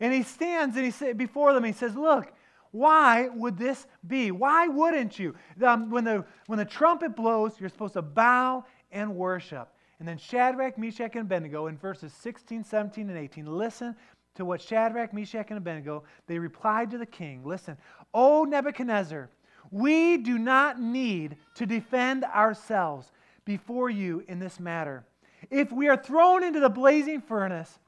And 0.00 0.12
he 0.12 0.22
stands 0.22 0.76
and 0.76 0.84
he 0.84 0.90
say, 0.90 1.12
before 1.12 1.52
them, 1.52 1.64
he 1.64 1.72
says, 1.72 1.96
Look, 1.96 2.32
why 2.70 3.28
would 3.28 3.58
this 3.58 3.86
be? 4.06 4.30
Why 4.30 4.68
wouldn't 4.68 5.18
you? 5.18 5.34
Um, 5.64 5.90
when, 5.90 6.04
the, 6.04 6.24
when 6.46 6.58
the 6.58 6.64
trumpet 6.64 7.16
blows, 7.16 7.58
you're 7.58 7.68
supposed 7.68 7.94
to 7.94 8.02
bow 8.02 8.64
and 8.90 9.16
worship. 9.16 9.68
And 9.98 10.06
then 10.06 10.18
Shadrach, 10.18 10.78
Meshach, 10.78 11.16
and 11.16 11.22
Abednego 11.22 11.66
in 11.66 11.76
verses 11.76 12.12
16, 12.12 12.64
17, 12.64 13.08
and 13.08 13.18
18, 13.18 13.46
listen 13.46 13.96
to 14.36 14.44
what 14.44 14.60
Shadrach, 14.60 15.12
Meshach, 15.12 15.46
and 15.48 15.58
Abednego, 15.58 16.04
they 16.26 16.38
replied 16.38 16.90
to 16.92 16.98
the 16.98 17.06
king. 17.06 17.42
Listen, 17.44 17.76
O 18.14 18.44
Nebuchadnezzar, 18.44 19.28
we 19.70 20.16
do 20.18 20.38
not 20.38 20.80
need 20.80 21.36
to 21.56 21.66
defend 21.66 22.24
ourselves 22.24 23.10
before 23.44 23.90
you 23.90 24.22
in 24.28 24.38
this 24.38 24.60
matter. 24.60 25.04
If 25.50 25.72
we 25.72 25.88
are 25.88 25.96
thrown 25.96 26.44
into 26.44 26.60
the 26.60 26.68
blazing 26.68 27.20
furnace, 27.20 27.78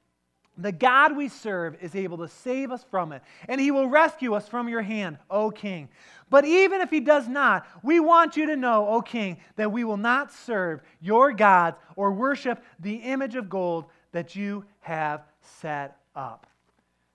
the 0.62 0.72
God 0.72 1.16
we 1.16 1.28
serve 1.28 1.76
is 1.80 1.94
able 1.94 2.18
to 2.18 2.28
save 2.28 2.70
us 2.70 2.84
from 2.90 3.12
it, 3.12 3.22
and 3.48 3.60
he 3.60 3.70
will 3.70 3.88
rescue 3.88 4.34
us 4.34 4.48
from 4.48 4.68
your 4.68 4.82
hand, 4.82 5.18
O 5.30 5.50
king. 5.50 5.88
But 6.28 6.44
even 6.44 6.80
if 6.80 6.90
he 6.90 7.00
does 7.00 7.26
not, 7.26 7.66
we 7.82 7.98
want 8.00 8.36
you 8.36 8.46
to 8.46 8.56
know, 8.56 8.86
O 8.88 9.02
king, 9.02 9.38
that 9.56 9.72
we 9.72 9.84
will 9.84 9.96
not 9.96 10.32
serve 10.32 10.80
your 11.00 11.32
gods 11.32 11.76
or 11.96 12.12
worship 12.12 12.62
the 12.78 12.96
image 12.96 13.34
of 13.34 13.48
gold 13.48 13.86
that 14.12 14.36
you 14.36 14.64
have 14.80 15.22
set 15.40 15.96
up. 16.14 16.46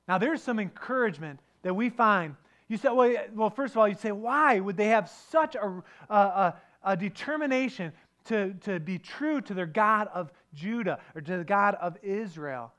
Now, 0.07 0.17
there's 0.17 0.41
some 0.41 0.59
encouragement 0.59 1.39
that 1.63 1.73
we 1.73 1.89
find. 1.89 2.35
You 2.67 2.77
say, 2.77 2.89
well, 2.91 3.15
well 3.33 3.49
first 3.49 3.73
of 3.73 3.77
all, 3.77 3.87
you 3.87 3.95
say, 3.95 4.11
why 4.11 4.59
would 4.59 4.77
they 4.77 4.87
have 4.87 5.09
such 5.29 5.55
a, 5.55 5.83
a, 6.09 6.53
a 6.83 6.97
determination 6.97 7.91
to, 8.25 8.53
to 8.61 8.79
be 8.79 8.99
true 8.99 9.41
to 9.41 9.53
their 9.53 9.65
God 9.65 10.09
of 10.13 10.31
Judah 10.53 10.99
or 11.13 11.21
to 11.21 11.37
the 11.37 11.43
God 11.43 11.75
of 11.75 11.97
Israel? 12.03 12.71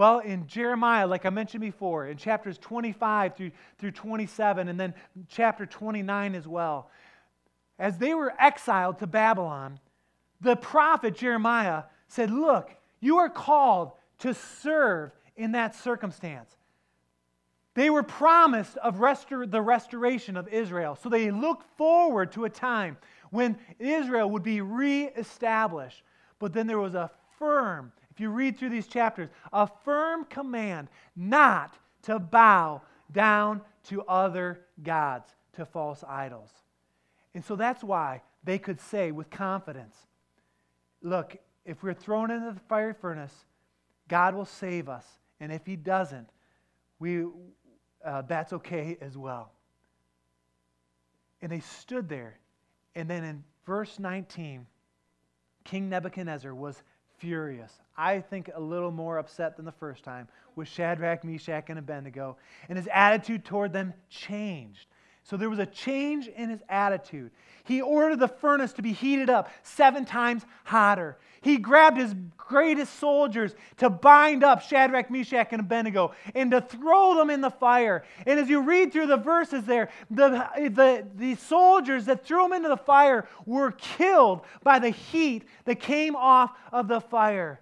Well, 0.00 0.20
in 0.20 0.46
Jeremiah, 0.46 1.06
like 1.06 1.26
I 1.26 1.28
mentioned 1.28 1.60
before, 1.60 2.06
in 2.06 2.16
chapters 2.16 2.56
25 2.56 3.36
through, 3.36 3.50
through 3.76 3.90
27, 3.90 4.68
and 4.68 4.80
then 4.80 4.94
chapter 5.28 5.66
29 5.66 6.34
as 6.34 6.48
well, 6.48 6.88
as 7.78 7.98
they 7.98 8.14
were 8.14 8.32
exiled 8.40 9.00
to 9.00 9.06
Babylon, 9.06 9.78
the 10.40 10.56
prophet 10.56 11.14
Jeremiah 11.14 11.82
said, 12.08 12.30
Look, 12.30 12.74
you 13.00 13.18
are 13.18 13.28
called 13.28 13.92
to 14.20 14.32
serve 14.32 15.12
in 15.36 15.52
that 15.52 15.74
circumstance. 15.74 16.48
They 17.74 17.90
were 17.90 18.02
promised 18.02 18.78
of 18.78 19.00
restor- 19.00 19.50
the 19.50 19.60
restoration 19.60 20.38
of 20.38 20.48
Israel. 20.48 20.96
So 20.96 21.10
they 21.10 21.30
looked 21.30 21.66
forward 21.76 22.32
to 22.32 22.46
a 22.46 22.50
time 22.50 22.96
when 23.28 23.58
Israel 23.78 24.30
would 24.30 24.44
be 24.44 24.62
reestablished. 24.62 26.02
But 26.38 26.54
then 26.54 26.66
there 26.66 26.78
was 26.78 26.94
a 26.94 27.10
firm 27.38 27.92
you 28.20 28.30
read 28.30 28.58
through 28.58 28.70
these 28.70 28.86
chapters, 28.86 29.30
a 29.52 29.68
firm 29.84 30.24
command 30.24 30.88
not 31.16 31.76
to 32.02 32.18
bow 32.18 32.82
down 33.12 33.60
to 33.84 34.02
other 34.02 34.60
gods, 34.82 35.34
to 35.54 35.64
false 35.64 36.04
idols. 36.06 36.50
And 37.34 37.44
so 37.44 37.56
that's 37.56 37.82
why 37.82 38.22
they 38.44 38.58
could 38.58 38.80
say 38.80 39.12
with 39.12 39.30
confidence 39.30 39.96
look, 41.02 41.36
if 41.64 41.82
we're 41.82 41.94
thrown 41.94 42.30
into 42.30 42.52
the 42.52 42.60
fiery 42.68 42.92
furnace, 42.92 43.46
God 44.08 44.34
will 44.34 44.44
save 44.44 44.88
us. 44.88 45.06
And 45.40 45.50
if 45.50 45.64
He 45.64 45.76
doesn't, 45.76 46.28
we, 46.98 47.24
uh, 48.04 48.22
that's 48.22 48.52
okay 48.52 48.98
as 49.00 49.16
well. 49.16 49.52
And 51.40 51.50
they 51.50 51.60
stood 51.60 52.08
there. 52.08 52.38
And 52.94 53.08
then 53.08 53.24
in 53.24 53.44
verse 53.64 53.98
19, 53.98 54.66
King 55.64 55.88
Nebuchadnezzar 55.88 56.54
was 56.54 56.82
furious. 57.20 57.72
I 57.96 58.20
think 58.20 58.50
a 58.54 58.60
little 58.60 58.90
more 58.90 59.18
upset 59.18 59.56
than 59.56 59.64
the 59.64 59.72
first 59.72 60.02
time 60.02 60.26
with 60.56 60.66
Shadrach, 60.68 61.22
Meshach, 61.22 61.66
and 61.68 61.78
Abednego. 61.78 62.36
And 62.68 62.76
his 62.76 62.88
attitude 62.92 63.44
toward 63.44 63.72
them 63.72 63.94
changed. 64.08 64.86
So 65.22 65.36
there 65.36 65.50
was 65.50 65.58
a 65.58 65.66
change 65.66 66.28
in 66.28 66.50
his 66.50 66.60
attitude. 66.68 67.30
He 67.64 67.80
ordered 67.80 68.18
the 68.18 68.28
furnace 68.28 68.72
to 68.74 68.82
be 68.82 68.92
heated 68.92 69.30
up 69.30 69.50
seven 69.62 70.04
times 70.04 70.44
hotter. 70.64 71.18
He 71.42 71.56
grabbed 71.56 71.96
his 71.96 72.14
greatest 72.36 72.98
soldiers 72.98 73.54
to 73.78 73.88
bind 73.88 74.42
up 74.44 74.60
Shadrach, 74.60 75.10
Meshach, 75.10 75.48
and 75.52 75.60
Abednego 75.60 76.12
and 76.34 76.50
to 76.50 76.60
throw 76.60 77.14
them 77.14 77.30
in 77.30 77.40
the 77.40 77.50
fire. 77.50 78.04
And 78.26 78.38
as 78.40 78.48
you 78.48 78.62
read 78.62 78.92
through 78.92 79.06
the 79.06 79.16
verses 79.16 79.64
there, 79.64 79.88
the, 80.10 80.48
the, 80.56 81.06
the 81.14 81.36
soldiers 81.36 82.06
that 82.06 82.26
threw 82.26 82.42
them 82.42 82.52
into 82.52 82.68
the 82.68 82.76
fire 82.76 83.28
were 83.46 83.72
killed 83.72 84.42
by 84.62 84.80
the 84.80 84.90
heat 84.90 85.44
that 85.64 85.80
came 85.80 86.16
off 86.16 86.52
of 86.72 86.88
the 86.88 87.00
fire. 87.00 87.60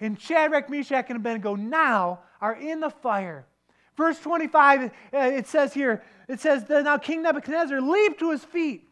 And 0.00 0.20
Shadrach, 0.20 0.68
Meshach, 0.68 1.06
and 1.08 1.16
Abednego 1.16 1.54
now 1.54 2.20
are 2.40 2.54
in 2.54 2.80
the 2.80 2.90
fire. 2.90 3.46
Verse 3.96 4.18
25, 4.20 4.84
uh, 4.84 4.88
it 5.12 5.46
says 5.46 5.72
here, 5.72 6.02
it 6.28 6.40
says, 6.40 6.68
Now 6.68 6.98
King 6.98 7.22
Nebuchadnezzar 7.22 7.80
leaped 7.80 8.18
to 8.20 8.30
his 8.30 8.44
feet 8.44 8.88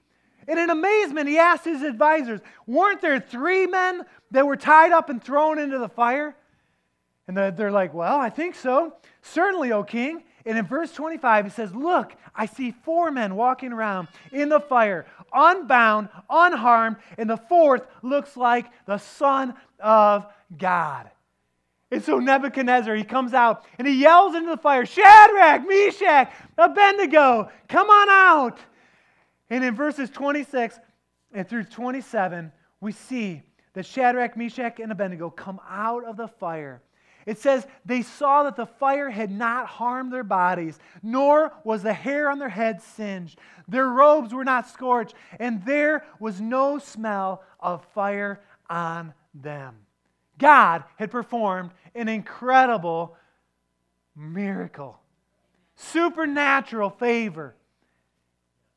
and 0.49 0.59
in 0.59 0.71
amazement, 0.71 1.29
he 1.29 1.39
asked 1.39 1.65
his 1.65 1.83
advisors, 1.83 2.41
Weren't 2.67 3.01
there 3.01 3.21
three 3.21 3.67
men 3.67 4.05
that 4.33 4.47
were 4.47 4.57
tied 4.57 4.93
up 4.93 5.09
and 5.09 5.23
thrown 5.23 5.59
into 5.59 5.79
the 5.79 5.89
fire? 5.89 6.35
And 7.29 7.37
they're 7.37 7.71
like, 7.71 7.95
Well, 7.95 8.19
I 8.19 8.31
think 8.31 8.55
so. 8.55 8.95
Certainly, 9.23 9.73
O 9.73 9.85
king. 9.85 10.25
And 10.45 10.59
in 10.59 10.67
verse 10.67 10.91
25, 10.93 11.45
he 11.45 11.51
says, 11.53 11.73
Look, 11.75 12.15
I 12.35 12.47
see 12.47 12.73
four 12.73 13.13
men 13.13 13.37
walking 13.37 13.73
around 13.73 14.09
in 14.33 14.49
the 14.49 14.59
fire, 14.59 15.07
unbound, 15.33 16.09
unharmed, 16.29 16.97
and 17.17 17.31
the 17.31 17.37
fourth 17.37 17.87
looks 18.03 18.37
like 18.37 18.67
the 18.87 18.99
Son 18.99 19.55
of 19.79 20.27
God. 20.59 21.11
And 21.93 22.03
so 22.03 22.19
Nebuchadnezzar, 22.19 22.97
he 22.97 23.05
comes 23.05 23.35
out 23.35 23.67
and 23.79 23.87
he 23.87 24.01
yells 24.01 24.35
into 24.35 24.49
the 24.49 24.57
fire, 24.57 24.87
Shadrach, 24.87 25.69
Meshach, 25.69 26.33
Abednego, 26.57 27.51
come 27.69 27.91
on 27.91 28.09
out. 28.09 28.59
And 29.51 29.63
in 29.63 29.75
verses 29.75 30.09
26 30.09 30.79
and 31.35 31.47
through 31.47 31.65
27, 31.65 32.51
we 32.81 32.93
see 32.93 33.43
that 33.75 33.85
Shadrach, 33.85 34.39
Meshach, 34.39 34.81
and 34.81 34.91
Abednego 34.91 35.29
come 35.29 35.61
out 35.69 36.07
of 36.07 36.17
the 36.17 36.29
fire. 36.29 36.81
It 37.27 37.39
says 37.39 37.67
they 37.85 38.01
saw 38.01 38.45
that 38.45 38.57
the 38.57 38.67
fire 38.67 39.11
had 39.11 39.31
not 39.31 39.67
harmed 39.67 40.11
their 40.11 40.25
bodies, 40.25 40.79
nor 41.03 41.53
was 41.63 41.83
the 41.83 41.93
hair 41.93 42.31
on 42.31 42.39
their 42.39 42.49
heads 42.49 42.83
singed. 42.85 43.39
Their 43.69 43.89
robes 43.89 44.33
were 44.33 44.45
not 44.45 44.67
scorched, 44.67 45.15
and 45.39 45.63
there 45.67 46.07
was 46.19 46.41
no 46.41 46.79
smell 46.79 47.45
of 47.61 47.85
fire 47.95 48.41
on 48.71 49.13
them. 49.35 49.77
God 50.39 50.85
had 50.97 51.11
performed 51.11 51.71
an 51.95 52.09
incredible 52.09 53.17
miracle, 54.17 54.99
supernatural 55.77 56.91
favor 56.91 57.55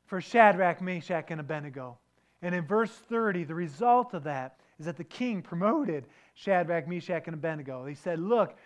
for 0.06 0.20
Shadrach, 0.20 0.80
Meshach, 0.80 1.30
and 1.30 1.40
Abednego. 1.40 1.98
And 2.42 2.54
in 2.54 2.66
verse 2.66 2.90
30, 2.90 3.44
the 3.44 3.54
result 3.54 4.14
of 4.14 4.24
that 4.24 4.60
is 4.78 4.86
that 4.86 4.96
the 4.96 5.04
king 5.04 5.42
promoted 5.42 6.06
Shadrach, 6.34 6.86
Meshach, 6.86 7.24
and 7.26 7.34
Abednego. 7.34 7.86
He 7.86 7.94
said, 7.94 8.18
Look, 8.18 8.56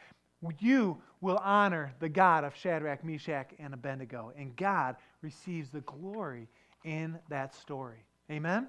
you 0.58 0.98
will 1.20 1.38
honor 1.38 1.94
the 2.00 2.08
God 2.08 2.44
of 2.44 2.56
Shadrach, 2.56 3.04
Meshach, 3.04 3.50
and 3.58 3.74
Abednego. 3.74 4.32
And 4.36 4.56
God 4.56 4.96
receives 5.22 5.70
the 5.70 5.82
glory 5.82 6.48
in 6.84 7.18
that 7.28 7.54
story. 7.54 8.04
Amen? 8.30 8.68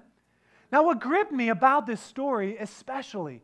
Now, 0.70 0.84
what 0.84 1.00
gripped 1.00 1.32
me 1.32 1.48
about 1.48 1.86
this 1.86 2.00
story, 2.00 2.56
especially, 2.58 3.42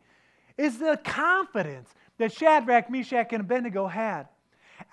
is 0.59 0.77
the 0.77 0.99
confidence 1.03 1.89
that 2.17 2.33
Shadrach, 2.33 2.89
Meshach, 2.89 3.31
and 3.31 3.41
Abednego 3.41 3.87
had. 3.87 4.27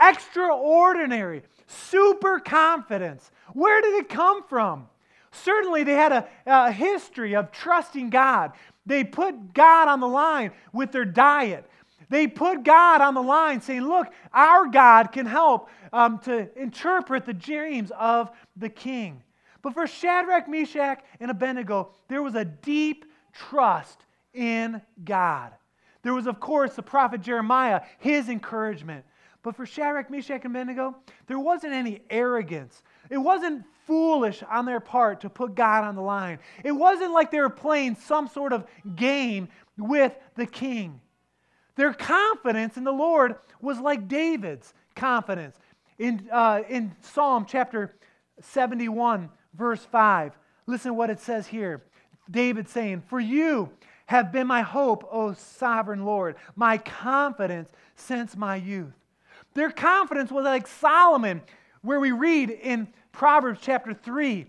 Extraordinary, 0.01 1.43
super 1.67 2.39
confidence. 2.39 3.31
Where 3.53 3.83
did 3.83 3.95
it 3.95 4.09
come 4.09 4.45
from? 4.45 4.89
Certainly, 5.33 5.85
they 5.85 5.95
had 5.95 6.13
a, 6.13 6.29
a, 6.47 6.71
history 6.71 7.35
of 7.35 7.51
trusting 7.51 8.11
God. 8.11 8.53
They 8.87 9.03
put 9.03 9.53
God 9.53 9.89
on 9.89 9.99
the 9.99 10.09
line 10.09 10.53
with 10.73 10.93
their 10.93 11.05
diet. 11.05 11.69
They 12.09 12.29
put 12.29 12.63
God 12.63 13.01
on 13.01 13.15
the 13.15 13.23
line 13.23 13.61
saying, 13.61 13.83
Look, 13.83 14.07
our 14.33 14.67
God 14.69 15.11
can 15.11 15.27
help 15.27 15.69
um, 15.93 16.21
to 16.21 16.49
interpret 16.61 17.27
the 17.27 17.35
dreams 17.35 17.91
of 17.99 18.31
the 18.57 18.69
king. 18.69 19.23
But 19.63 19.75
for 19.75 19.89
Shadrach, 19.89 20.49
Meshach, 20.49 21.03
and 21.19 21.31
Abednego, 21.31 21.91
there 22.09 22.23
was 22.23 22.37
a 22.37 22.45
deep 22.45 23.05
trust 23.33 24.06
in 24.37 24.83
God. 25.05 25.53
There 26.03 26.15
was, 26.15 26.27
of 26.27 26.39
course, 26.39 26.75
the 26.75 26.83
prophet 26.83 27.23
Jeremiah, 27.23 27.81
his 27.99 28.29
encouragement. 28.29 29.05
But 29.43 29.57
for 29.57 29.67
Shadrach, 29.67 30.11
Meshach, 30.11 30.45
and 30.45 30.55
Abednego, 30.55 30.97
there 31.27 31.39
wasn't 31.39 31.73
any 31.73 32.03
arrogance. 32.11 32.83
It 33.11 33.19
wasn't 33.19 33.65
foolish 33.87 34.43
on 34.43 34.67
their 34.67 34.81
part 34.81 35.21
to 35.21 35.31
put 35.31 35.55
God 35.55 35.85
on 35.85 35.95
the 35.95 36.03
line. 36.03 36.39
It 36.65 36.73
wasn't 36.73 37.13
like 37.13 37.31
they 37.31 37.41
were 37.41 37.49
playing 37.49 37.97
some 37.97 38.29
sort 38.29 38.53
of 38.53 38.67
game 38.97 39.49
with 39.77 40.13
the 40.35 40.47
king. 40.47 41.01
Their 41.77 41.93
confidence 41.93 42.77
in 42.77 42.85
the 42.85 42.93
Lord 42.93 43.37
was 43.61 43.79
like 43.79 44.09
David's 44.09 44.75
confidence. 44.95 45.57
In, 45.99 46.29
uh, 46.33 46.63
in 46.69 46.95
Psalm 47.01 47.47
chapter 47.49 47.95
71, 48.41 49.31
verse 49.55 49.85
5, 49.85 50.37
listen 50.67 50.91
to 50.91 50.95
what 50.95 51.11
it 51.11 51.21
says 51.21 51.47
here. 51.47 51.85
David 52.31 52.69
saying, 52.69 53.03
For 53.03 53.21
you 53.21 53.71
have 54.07 54.33
been 54.33 54.47
my 54.47 54.63
hope, 54.63 55.07
O 55.11 55.35
sovereign 55.35 56.05
Lord, 56.05 56.37
my 56.55 56.79
confidence 56.79 57.71
since 57.95 58.37
my 58.37 58.57
youth. 58.57 58.95
Their 59.55 59.71
confidence 59.71 60.31
was 60.31 60.45
like 60.45 60.67
Solomon, 60.67 61.43
where 61.83 62.01
we 62.01 62.13
read 62.13 62.51
in 62.51 62.89
Proverbs 63.13 63.61
chapter 63.63 63.95
3, 63.95 64.47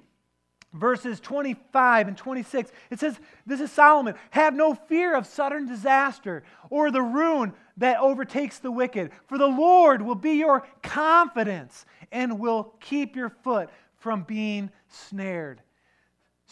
verses 0.74 1.20
25 1.20 2.08
and 2.08 2.18
26. 2.18 2.72
It 2.92 3.00
says, 3.00 3.20
This 3.46 3.62
is 3.62 3.72
Solomon, 3.72 4.16
have 4.32 4.54
no 4.54 4.76
fear 4.76 5.16
of 5.16 5.26
sudden 5.26 5.68
disaster 5.68 6.44
or 6.70 6.92
the 6.92 7.02
ruin 7.02 7.54
that 7.78 8.00
overtakes 8.00 8.60
the 8.60 8.72
wicked, 8.72 9.12
for 9.28 9.38
the 9.38 9.48
Lord 9.48 10.02
will 10.02 10.16
be 10.16 10.34
your 10.34 10.68
confidence 10.84 11.86
and 12.12 12.40
will 12.40 12.74
keep 12.80 13.16
your 13.16 13.30
foot 13.30 13.70
from 13.98 14.24
being 14.24 14.70
snared. 14.88 15.62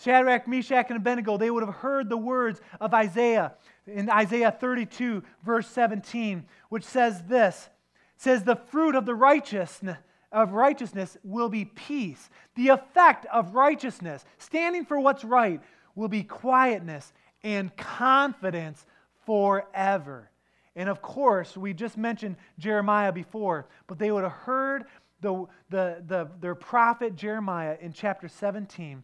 Shadrach, 0.01 0.47
Meshach, 0.47 0.88
and 0.89 0.97
Abednego, 0.97 1.38
they 1.38 1.49
would 1.49 1.63
have 1.63 1.75
heard 1.75 2.10
the 2.10 2.17
words 2.17 2.60
of 2.79 2.93
Isaiah 2.93 3.53
in 3.88 4.10
Isaiah 4.10 4.51
32, 4.51 5.23
verse 5.43 5.67
17, 5.67 6.45
which 6.69 6.84
says 6.84 7.23
this 7.27 7.69
says 8.17 8.43
the 8.43 8.55
fruit 8.55 8.95
of 8.95 9.05
the 9.05 9.15
righteousness 9.15 9.97
of 10.36 10.51
righteousness 10.51 11.17
will 11.23 11.47
be 11.47 11.63
peace. 11.63 12.29
The 12.55 12.67
effect 12.69 13.25
of 13.31 13.55
righteousness, 13.55 14.25
standing 14.38 14.84
for 14.84 14.99
what's 14.99 15.23
right, 15.23 15.62
will 15.95 16.10
be 16.10 16.23
quietness 16.23 17.13
and 17.41 17.75
confidence 17.77 18.86
forever. 19.25 20.29
And 20.75 20.89
of 20.89 21.01
course, 21.01 21.55
we 21.55 21.73
just 21.73 21.97
mentioned 21.97 22.36
Jeremiah 22.60 23.13
before, 23.13 23.67
but 23.88 23.97
they 23.97 24.12
would 24.12 24.23
have 24.23 24.34
heard 24.34 24.86
the, 25.21 25.45
the, 25.69 26.03
the, 26.05 26.29
their 26.41 26.55
prophet 26.55 27.15
Jeremiah 27.15 27.77
in 27.79 27.93
chapter 27.93 28.27
17 28.27 29.03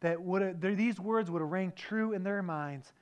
that 0.00 0.20
would 0.20 0.60
these 0.60 0.98
words 0.98 1.30
would 1.30 1.42
have 1.42 1.50
rang 1.50 1.72
true 1.76 2.12
in 2.12 2.22
their 2.22 2.42
minds. 2.42 2.92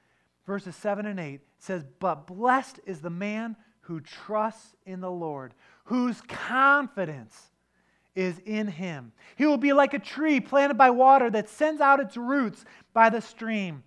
Verses 0.46 0.74
7 0.76 1.06
and 1.06 1.20
8 1.20 1.40
says, 1.58 1.84
But 1.98 2.26
blessed 2.26 2.80
is 2.86 3.00
the 3.00 3.10
man 3.10 3.56
who 3.82 4.00
trusts 4.00 4.74
in 4.86 5.00
the 5.00 5.10
Lord, 5.10 5.54
whose 5.84 6.20
confidence 6.22 7.50
is 8.14 8.40
in 8.44 8.66
him. 8.66 9.12
He 9.36 9.46
will 9.46 9.58
be 9.58 9.72
like 9.72 9.94
a 9.94 9.98
tree 9.98 10.40
planted 10.40 10.74
by 10.74 10.90
water 10.90 11.30
that 11.30 11.48
sends 11.48 11.80
out 11.80 12.00
its 12.00 12.16
roots 12.16 12.64
by 12.92 13.10
the 13.10 13.20
stream. 13.20 13.84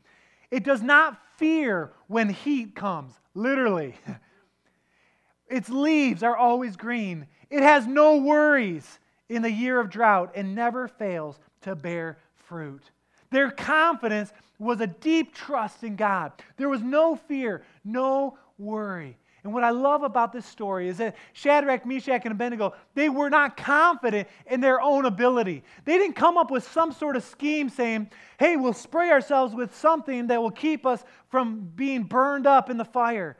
It 0.52 0.64
does 0.64 0.82
not 0.82 1.20
fear 1.38 1.92
when 2.08 2.30
heat 2.30 2.76
comes, 2.76 3.14
literally. 3.34 3.96
its 5.48 5.70
leaves 5.70 6.24
are 6.24 6.38
always 6.38 6.78
green. 6.78 7.28
It 7.50 7.62
has 7.62 7.88
no 7.88 8.18
worries 8.18 9.00
in 9.30 9.42
the 9.42 9.52
year 9.52 9.80
of 9.80 9.90
drought 9.90 10.32
and 10.36 10.56
never 10.56 10.88
fails 10.88 11.40
to 11.62 11.76
bear 11.76 12.18
fruit. 12.36 12.84
Their 13.32 13.50
confidence 13.50 14.32
was 14.60 14.80
a 14.80 14.88
deep 14.88 15.34
trust 15.34 15.84
in 15.84 15.96
God. 15.96 16.34
There 16.58 16.70
was 16.70 16.82
no 16.82 17.16
fear, 17.16 17.64
no 17.84 18.38
worry. 18.58 19.18
And 19.44 19.54
what 19.54 19.64
I 19.64 19.72
love 19.72 20.04
about 20.04 20.32
this 20.32 20.46
story 20.46 20.88
is 20.88 20.98
that 20.98 21.16
Shadrach, 21.34 21.84
Meshach, 21.84 22.22
and 22.26 22.32
Abednego, 22.32 22.76
they 22.94 23.10
were 23.10 23.30
not 23.30 23.58
confident 23.58 24.28
in 24.46 24.62
their 24.62 24.80
own 24.80 25.06
ability. 25.06 25.64
They 25.84 25.98
didn't 25.98 26.16
come 26.16 26.38
up 26.38 26.52
with 26.52 26.64
some 26.72 26.92
sort 26.92 27.16
of 27.16 27.24
scheme 27.24 27.68
saying, 27.70 28.12
hey, 28.38 28.56
we'll 28.56 28.74
spray 28.74 29.10
ourselves 29.10 29.56
with 29.56 29.76
something 29.76 30.28
that 30.28 30.40
will 30.40 30.52
keep 30.52 30.86
us 30.86 31.04
from 31.30 31.72
being 31.76 32.04
burned 32.04 32.46
up 32.46 32.70
in 32.70 32.78
the 32.78 32.86
fire. 32.86 33.36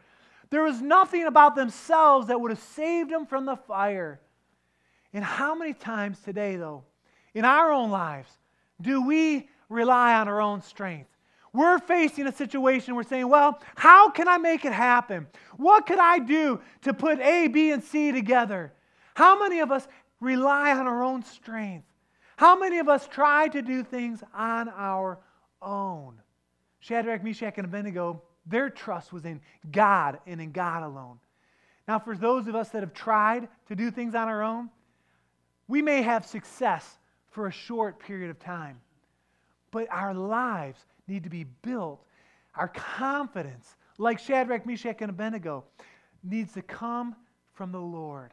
There 0.50 0.64
was 0.64 0.82
nothing 0.82 1.28
about 1.28 1.56
themselves 1.56 2.28
that 2.28 2.42
would 2.42 2.50
have 2.50 2.60
saved 2.60 3.12
them 3.12 3.28
from 3.28 3.46
the 3.46 3.56
fire. 3.56 4.20
And 5.14 5.24
how 5.24 5.54
many 5.54 5.74
times 5.74 6.20
today, 6.20 6.56
though, 6.56 6.84
in 7.36 7.46
our 7.46 7.72
own 7.72 7.92
lives, 7.92 8.32
do 8.82 9.06
we 9.06 9.50
rely 9.72 10.16
on 10.16 10.28
our 10.28 10.42
own 10.42 10.62
strength? 10.62 11.10
We're 11.54 11.80
facing 11.80 12.28
a 12.28 12.32
situation 12.32 12.96
we're 12.96 13.04
saying, 13.04 13.28
well, 13.28 13.60
how 13.76 14.10
can 14.10 14.28
I 14.28 14.38
make 14.38 14.64
it 14.64 14.72
happen? 14.72 15.28
What 15.58 15.86
could 15.86 16.00
I 16.00 16.20
do 16.20 16.62
to 16.84 16.94
put 16.94 17.20
A, 17.20 17.48
B, 17.48 17.72
and 17.72 17.84
C 17.84 18.12
together? 18.12 18.72
How 19.16 19.38
many 19.38 19.60
of 19.60 19.72
us 19.72 19.88
rely 20.20 20.72
on 20.72 20.88
our 20.88 21.04
own 21.04 21.24
strength? 21.24 21.88
How 22.38 22.58
many 22.58 22.80
of 22.80 22.88
us 22.88 23.08
try 23.08 23.50
to 23.50 23.62
do 23.62 23.84
things 23.84 24.24
on 24.34 24.70
our 24.70 25.20
own? 25.62 26.16
Shadrach, 26.80 27.24
Meshach, 27.24 27.54
and 27.58 27.66
Abednego, 27.66 28.22
their 28.46 28.70
trust 28.70 29.14
was 29.14 29.26
in 29.26 29.42
God 29.72 30.20
and 30.26 30.42
in 30.42 30.52
God 30.52 30.84
alone. 30.84 31.20
Now, 31.88 32.00
for 32.00 32.16
those 32.16 32.48
of 32.48 32.56
us 32.56 32.70
that 32.70 32.82
have 32.82 32.94
tried 32.94 33.48
to 33.68 33.76
do 33.76 33.92
things 33.92 34.16
on 34.16 34.28
our 34.28 34.42
own, 34.42 34.70
we 35.68 35.82
may 35.82 36.02
have 36.02 36.26
success 36.26 36.98
for 37.30 37.48
a 37.48 37.52
short 37.52 38.00
period 38.00 38.30
of 38.30 38.40
time, 38.40 38.80
but 39.72 39.88
our 39.90 40.14
lives 40.14 40.86
need 41.08 41.24
to 41.24 41.30
be 41.30 41.46
built. 41.62 42.04
Our 42.56 42.68
confidence, 42.68 43.76
like 43.98 44.20
Shadrach, 44.20 44.66
Meshach, 44.66 44.98
and 45.02 45.10
Abednego, 45.10 45.64
needs 46.24 46.54
to 46.54 46.62
come 46.62 47.16
from 47.54 47.72
the 47.72 47.80
Lord. 47.80 48.32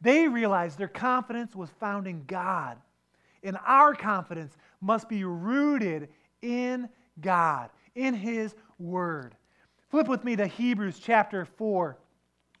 They 0.00 0.28
realized 0.28 0.78
their 0.78 0.88
confidence 0.88 1.54
was 1.54 1.70
found 1.78 2.06
in 2.06 2.24
God. 2.24 2.78
And 3.42 3.56
our 3.66 3.94
confidence 3.94 4.56
must 4.80 5.08
be 5.08 5.24
rooted 5.24 6.08
in 6.42 6.88
God, 7.20 7.70
in 7.94 8.14
His 8.14 8.54
Word. 8.78 9.34
Flip 9.90 10.08
with 10.08 10.24
me 10.24 10.36
to 10.36 10.46
Hebrews 10.46 10.98
chapter 10.98 11.44
4. 11.44 11.96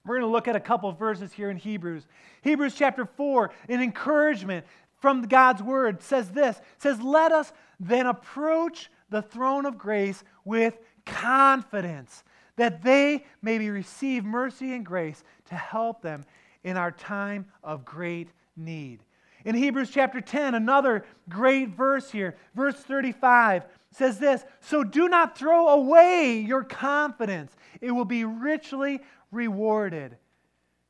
We're 0.06 0.14
going 0.16 0.26
to 0.26 0.32
look 0.32 0.48
at 0.48 0.56
a 0.56 0.60
couple 0.60 0.90
verses 0.92 1.32
here 1.32 1.50
in 1.50 1.56
Hebrews. 1.56 2.06
Hebrews 2.42 2.74
chapter 2.74 3.04
4, 3.04 3.50
an 3.68 3.82
encouragement 3.82 4.64
from 5.00 5.22
God's 5.22 5.62
word 5.62 6.02
says 6.02 6.30
this 6.30 6.60
says 6.78 7.00
let 7.00 7.32
us 7.32 7.52
then 7.78 8.06
approach 8.06 8.90
the 9.08 9.22
throne 9.22 9.66
of 9.66 9.78
grace 9.78 10.22
with 10.44 10.78
confidence 11.04 12.22
that 12.56 12.82
they 12.82 13.24
may 13.42 13.58
be 13.58 13.70
receive 13.70 14.24
mercy 14.24 14.74
and 14.74 14.84
grace 14.84 15.24
to 15.46 15.54
help 15.54 16.02
them 16.02 16.24
in 16.62 16.76
our 16.76 16.92
time 16.92 17.46
of 17.64 17.84
great 17.84 18.28
need. 18.56 19.00
In 19.44 19.54
Hebrews 19.54 19.90
chapter 19.90 20.20
10, 20.20 20.54
another 20.54 21.04
great 21.28 21.70
verse 21.70 22.10
here, 22.10 22.36
verse 22.54 22.76
35 22.76 23.64
says 23.92 24.18
this 24.18 24.44
So 24.60 24.84
do 24.84 25.08
not 25.08 25.36
throw 25.36 25.68
away 25.68 26.44
your 26.46 26.62
confidence, 26.62 27.56
it 27.80 27.90
will 27.90 28.04
be 28.04 28.24
richly 28.24 29.00
rewarded. 29.32 30.16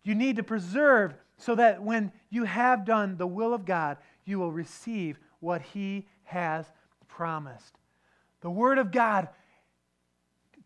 You 0.02 0.14
need 0.14 0.36
to 0.36 0.42
preserve 0.42 1.14
so 1.40 1.54
that 1.54 1.82
when 1.82 2.12
you 2.28 2.44
have 2.44 2.84
done 2.84 3.16
the 3.16 3.26
will 3.26 3.54
of 3.54 3.64
God, 3.64 3.96
you 4.24 4.38
will 4.38 4.52
receive 4.52 5.18
what 5.40 5.62
He 5.62 6.06
has 6.24 6.66
promised. 7.08 7.74
The 8.42 8.50
Word 8.50 8.78
of 8.78 8.92
God 8.92 9.28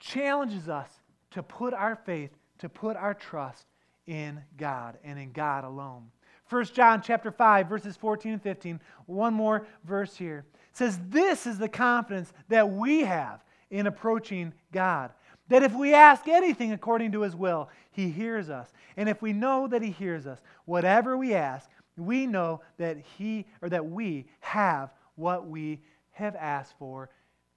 challenges 0.01 0.69
us 0.69 0.91
to 1.31 1.43
put 1.43 1.73
our 1.73 1.97
faith, 1.97 2.31
to 2.59 2.69
put 2.69 2.97
our 2.97 3.15
trust 3.15 3.67
in 4.07 4.43
God 4.57 4.99
and 5.05 5.19
in 5.19 5.33
God 5.33 5.65
alone. 5.65 6.11
1 6.51 6.65
John 6.67 7.01
chapter 7.03 7.31
5 7.31 7.69
verses 7.69 7.97
14 7.97 8.33
and 8.33 8.43
15, 8.43 8.81
one 9.07 9.33
more 9.33 9.67
verse 9.85 10.17
here. 10.17 10.45
It 10.71 10.77
says 10.77 10.99
this 11.09 11.47
is 11.47 11.59
the 11.59 11.69
confidence 11.69 12.33
that 12.49 12.69
we 12.71 13.01
have 13.01 13.43
in 13.71 13.87
approaching 13.87 14.53
God. 14.73 15.13
That 15.49 15.63
if 15.63 15.75
we 15.75 15.95
ask 15.95 16.27
anything 16.27 16.73
according 16.73 17.13
to 17.13 17.23
his 17.23 17.37
will, 17.37 17.69
he 17.91 18.11
hears 18.11 18.49
us. 18.49 18.69
And 18.97 19.09
if 19.09 19.21
we 19.21 19.33
know 19.33 19.67
that 19.69 19.83
he 19.83 19.91
hears 19.91 20.27
us, 20.27 20.41
whatever 20.65 21.17
we 21.17 21.35
ask, 21.35 21.69
we 21.97 22.27
know 22.27 22.61
that 22.79 22.97
he 23.19 23.47
or 23.61 23.69
that 23.69 23.87
we 23.87 24.27
have 24.41 24.91
what 25.17 25.47
we 25.47 25.81
have 26.13 26.35
asked 26.37 26.75
for 26.79 27.11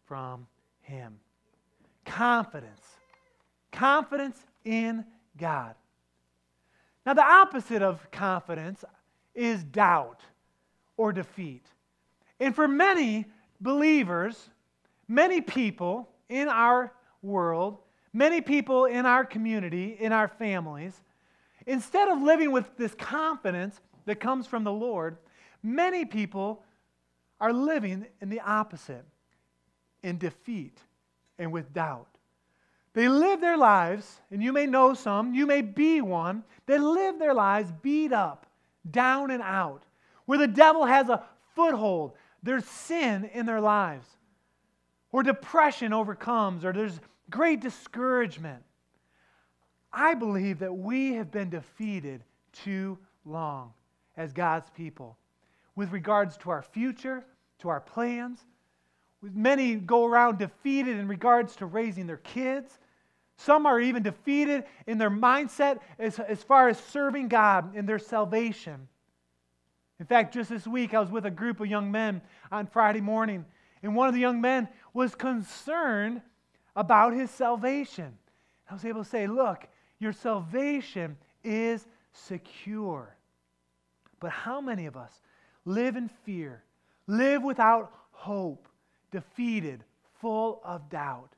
from 0.05 0.47
him. 0.81 1.19
Confidence. 2.05 2.85
Confidence 3.71 4.37
in 4.65 5.05
God. 5.37 5.75
Now, 7.05 7.13
the 7.13 7.23
opposite 7.23 7.81
of 7.81 8.11
confidence 8.11 8.83
is 9.33 9.63
doubt 9.63 10.21
or 10.97 11.13
defeat. 11.13 11.65
And 12.39 12.53
for 12.53 12.67
many 12.67 13.25
believers, 13.61 14.49
many 15.07 15.41
people 15.41 16.09
in 16.29 16.47
our 16.49 16.91
world, 17.21 17.77
many 18.13 18.41
people 18.41 18.85
in 18.85 19.05
our 19.05 19.25
community, 19.25 19.97
in 19.99 20.11
our 20.11 20.27
families, 20.27 20.93
instead 21.65 22.07
of 22.09 22.21
living 22.21 22.51
with 22.51 22.77
this 22.77 22.95
confidence 22.95 23.79
that 24.05 24.19
comes 24.19 24.47
from 24.47 24.63
the 24.63 24.71
Lord, 24.71 25.17
many 25.61 26.05
people 26.05 26.63
are 27.39 27.53
living 27.53 28.05
in 28.21 28.29
the 28.29 28.39
opposite 28.39 29.05
in 30.03 30.17
defeat 30.17 30.79
and 31.37 31.51
with 31.51 31.73
doubt. 31.73 32.07
They 32.93 33.09
live 33.09 33.41
their 33.41 33.57
lives, 33.57 34.21
and 34.31 34.41
you 34.41 34.51
may 34.51 34.65
know 34.65 34.95
some, 34.95 35.35
you 35.35 35.45
may 35.45 35.61
be 35.61 36.01
one, 36.01 36.43
they 36.65 36.79
live 36.79 37.19
their 37.19 37.33
lives 37.33 37.71
beat 37.83 38.11
up, 38.11 38.47
down 38.89 39.29
and 39.29 39.43
out, 39.43 39.83
where 40.25 40.39
the 40.39 40.47
devil 40.47 40.85
has 40.85 41.07
a 41.09 41.23
foothold. 41.53 42.13
There's 42.41 42.65
sin 42.65 43.29
in 43.33 43.45
their 43.45 43.61
lives, 43.61 44.07
or 45.11 45.23
depression 45.23 45.93
overcomes, 45.93 46.65
or 46.65 46.73
there's 46.73 46.99
great 47.29 47.61
discouragement. 47.61 48.63
I 49.91 50.13
believe 50.13 50.59
that 50.59 50.73
we 50.73 51.13
have 51.13 51.31
been 51.31 51.49
defeated 51.49 52.23
too 52.51 52.97
long 53.25 53.73
as 54.15 54.33
God's 54.33 54.69
people 54.71 55.17
with 55.75 55.91
regards 55.91 56.37
to 56.37 56.49
our 56.49 56.61
future, 56.61 57.25
to 57.59 57.69
our 57.69 57.79
plans. 57.79 58.43
Many 59.21 59.75
go 59.75 60.05
around 60.05 60.39
defeated 60.39 60.97
in 60.97 61.07
regards 61.07 61.55
to 61.57 61.65
raising 61.65 62.07
their 62.07 62.17
kids. 62.17 62.77
Some 63.37 63.65
are 63.65 63.79
even 63.79 64.03
defeated 64.03 64.65
in 64.87 64.97
their 64.97 65.11
mindset 65.11 65.79
as, 65.99 66.19
as 66.19 66.43
far 66.43 66.69
as 66.69 66.79
serving 66.79 67.27
God 67.27 67.75
in 67.75 67.85
their 67.85 67.99
salvation. 67.99 68.87
In 69.99 70.05
fact, 70.05 70.33
just 70.33 70.49
this 70.49 70.67
week, 70.67 70.93
I 70.93 70.99
was 70.99 71.09
with 71.09 71.25
a 71.25 71.31
group 71.31 71.59
of 71.59 71.67
young 71.67 71.91
men 71.91 72.21
on 72.51 72.67
Friday 72.67 73.01
morning, 73.01 73.45
and 73.81 73.95
one 73.95 74.07
of 74.07 74.13
the 74.13 74.19
young 74.19 74.41
men 74.41 74.67
was 74.97 75.13
concerned 75.13 76.23
about 76.75 77.13
his 77.13 77.29
salvation. 77.29 78.17
I 78.67 78.73
was 78.73 78.83
able 78.83 79.03
to 79.03 79.09
say, 79.09 79.27
Look, 79.27 79.67
your 79.99 80.11
salvation 80.11 81.17
is 81.43 81.85
secure. 82.13 83.15
But 84.19 84.31
how 84.31 84.59
many 84.59 84.87
of 84.87 84.97
us 84.97 85.11
live 85.65 85.97
in 85.97 86.09
fear, 86.25 86.63
live 87.05 87.43
without 87.43 87.91
hope, 88.09 88.67
defeated, 89.11 89.83
full 90.19 90.61
of 90.65 90.89
doubt? 90.89 91.29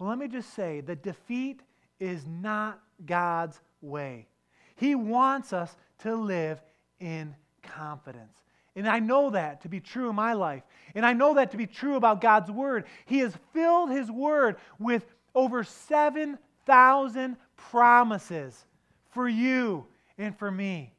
Well, 0.00 0.08
let 0.08 0.18
me 0.18 0.26
just 0.26 0.52
say 0.54 0.80
that 0.80 1.04
defeat 1.04 1.60
is 2.00 2.26
not 2.26 2.80
God's 3.06 3.60
way. 3.82 4.26
He 4.74 4.96
wants 4.96 5.52
us 5.52 5.76
to 6.00 6.16
live 6.16 6.60
in 6.98 7.36
confidence. 7.62 8.36
And 8.76 8.86
I 8.86 8.98
know 8.98 9.30
that 9.30 9.62
to 9.62 9.68
be 9.68 9.80
true 9.80 10.10
in 10.10 10.14
my 10.14 10.34
life. 10.34 10.62
And 10.94 11.04
I 11.04 11.14
know 11.14 11.34
that 11.34 11.50
to 11.52 11.56
be 11.56 11.66
true 11.66 11.96
about 11.96 12.20
God's 12.20 12.50
Word. 12.50 12.84
He 13.06 13.18
has 13.20 13.34
filled 13.52 13.90
His 13.90 14.10
Word 14.10 14.56
with 14.78 15.04
over 15.34 15.64
7,000 15.64 17.36
promises 17.56 18.66
for 19.10 19.28
you 19.28 19.86
and 20.18 20.38
for 20.38 20.50
me. 20.50 20.92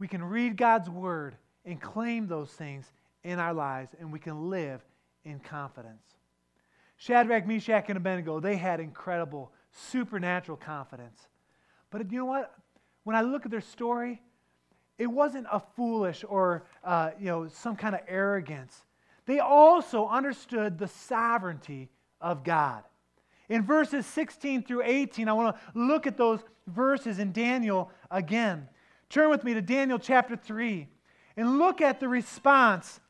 We 0.00 0.08
can 0.08 0.24
read 0.24 0.56
God's 0.56 0.90
Word 0.90 1.36
and 1.64 1.80
claim 1.80 2.26
those 2.26 2.50
things 2.50 2.92
in 3.22 3.38
our 3.38 3.54
lives, 3.54 3.94
and 4.00 4.12
we 4.12 4.18
can 4.18 4.50
live 4.50 4.80
in 5.24 5.38
confidence. 5.38 6.02
Shadrach, 6.96 7.46
Meshach, 7.46 7.84
and 7.88 7.96
Abednego, 7.96 8.40
they 8.40 8.56
had 8.56 8.80
incredible 8.80 9.52
supernatural 9.72 10.56
confidence. 10.56 11.28
But 11.90 12.10
you 12.10 12.18
know 12.18 12.24
what? 12.24 12.54
When 13.04 13.14
I 13.14 13.20
look 13.20 13.44
at 13.44 13.50
their 13.50 13.60
story, 13.60 14.20
it 15.00 15.10
wasn't 15.10 15.46
a 15.50 15.58
foolish 15.58 16.26
or 16.28 16.64
uh, 16.84 17.12
you 17.18 17.24
know 17.24 17.48
some 17.48 17.74
kind 17.74 17.94
of 17.94 18.02
arrogance. 18.06 18.84
They 19.24 19.38
also 19.38 20.06
understood 20.06 20.78
the 20.78 20.88
sovereignty 20.88 21.88
of 22.20 22.44
God. 22.44 22.84
In 23.48 23.64
verses 23.64 24.04
16 24.04 24.62
through 24.62 24.82
18, 24.84 25.26
I 25.26 25.32
want 25.32 25.56
to 25.56 25.62
look 25.74 26.06
at 26.06 26.18
those 26.18 26.40
verses 26.66 27.18
in 27.18 27.32
Daniel 27.32 27.90
again. 28.10 28.68
Turn 29.08 29.30
with 29.30 29.42
me 29.42 29.54
to 29.54 29.62
Daniel 29.62 29.98
chapter 29.98 30.36
3 30.36 30.86
and 31.36 31.58
look 31.58 31.80
at 31.80 31.98
the 31.98 32.08
response 32.08 33.00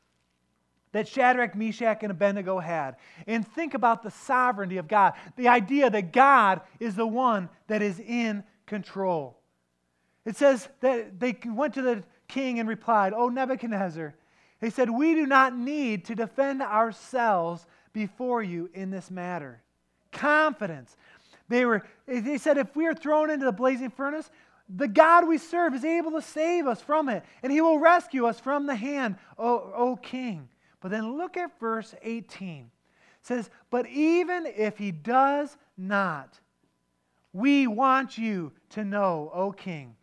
that 0.93 1.09
Shadrach, 1.09 1.55
Meshach, 1.55 2.03
and 2.03 2.11
Abednego 2.11 2.59
had. 2.59 2.95
And 3.27 3.45
think 3.45 3.73
about 3.73 4.01
the 4.01 4.11
sovereignty 4.11 4.77
of 4.77 4.87
God, 4.87 5.13
the 5.35 5.49
idea 5.49 5.89
that 5.89 6.13
God 6.13 6.61
is 6.79 6.95
the 6.95 7.07
one 7.07 7.49
that 7.67 7.81
is 7.81 7.99
in 7.99 8.43
control. 8.65 9.40
It 10.25 10.37
says 10.37 10.67
that 10.81 11.19
they 11.19 11.35
went 11.45 11.73
to 11.75 11.81
the 11.81 12.03
king 12.27 12.59
and 12.59 12.69
replied, 12.69 13.13
O 13.13 13.29
Nebuchadnezzar, 13.29 14.13
they 14.59 14.69
said, 14.69 14.89
We 14.89 15.15
do 15.15 15.25
not 15.25 15.55
need 15.55 16.05
to 16.05 16.15
defend 16.15 16.61
ourselves 16.61 17.65
before 17.93 18.43
you 18.43 18.69
in 18.73 18.91
this 18.91 19.09
matter. 19.09 19.61
Confidence. 20.11 20.95
They, 21.49 21.65
were, 21.65 21.83
they 22.07 22.37
said, 22.37 22.57
If 22.57 22.75
we 22.75 22.85
are 22.87 22.93
thrown 22.93 23.29
into 23.29 23.45
the 23.45 23.51
blazing 23.51 23.89
furnace, 23.89 24.29
the 24.69 24.87
God 24.87 25.27
we 25.27 25.37
serve 25.37 25.73
is 25.73 25.83
able 25.83 26.11
to 26.11 26.21
save 26.21 26.67
us 26.67 26.81
from 26.81 27.09
it, 27.09 27.23
and 27.43 27.51
he 27.51 27.59
will 27.59 27.79
rescue 27.79 28.25
us 28.25 28.39
from 28.39 28.67
the 28.67 28.75
hand, 28.75 29.17
O, 29.37 29.71
o 29.75 29.95
king. 29.97 30.47
But 30.79 30.91
then 30.91 31.17
look 31.17 31.35
at 31.35 31.59
verse 31.59 31.93
18. 32.01 32.59
It 32.59 32.69
says, 33.21 33.49
But 33.69 33.87
even 33.87 34.45
if 34.45 34.77
he 34.77 34.91
does 34.91 35.57
not, 35.77 36.39
we 37.33 37.67
want 37.67 38.17
you 38.17 38.51
to 38.69 38.85
know, 38.85 39.31
O 39.33 39.51
king, 39.51 39.95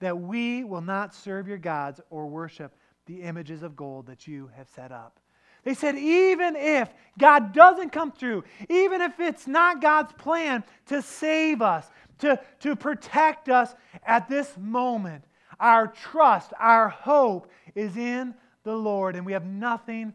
that 0.00 0.18
we 0.18 0.64
will 0.64 0.80
not 0.80 1.14
serve 1.14 1.48
your 1.48 1.58
gods 1.58 2.00
or 2.10 2.26
worship 2.26 2.74
the 3.06 3.22
images 3.22 3.62
of 3.62 3.76
gold 3.76 4.06
that 4.06 4.26
you 4.26 4.50
have 4.56 4.68
set 4.68 4.92
up. 4.92 5.20
They 5.64 5.74
said, 5.74 5.96
even 5.96 6.56
if 6.56 6.90
God 7.18 7.52
doesn't 7.52 7.90
come 7.90 8.12
through, 8.12 8.44
even 8.68 9.00
if 9.00 9.18
it's 9.18 9.46
not 9.46 9.80
God's 9.80 10.12
plan 10.12 10.62
to 10.86 11.00
save 11.00 11.62
us, 11.62 11.88
to, 12.18 12.38
to 12.60 12.76
protect 12.76 13.48
us 13.48 13.74
at 14.04 14.28
this 14.28 14.54
moment, 14.58 15.24
our 15.58 15.88
trust, 15.88 16.52
our 16.58 16.88
hope 16.88 17.50
is 17.74 17.96
in 17.96 18.34
the 18.62 18.74
Lord, 18.74 19.16
and 19.16 19.24
we 19.24 19.32
have 19.32 19.46
nothing 19.46 20.12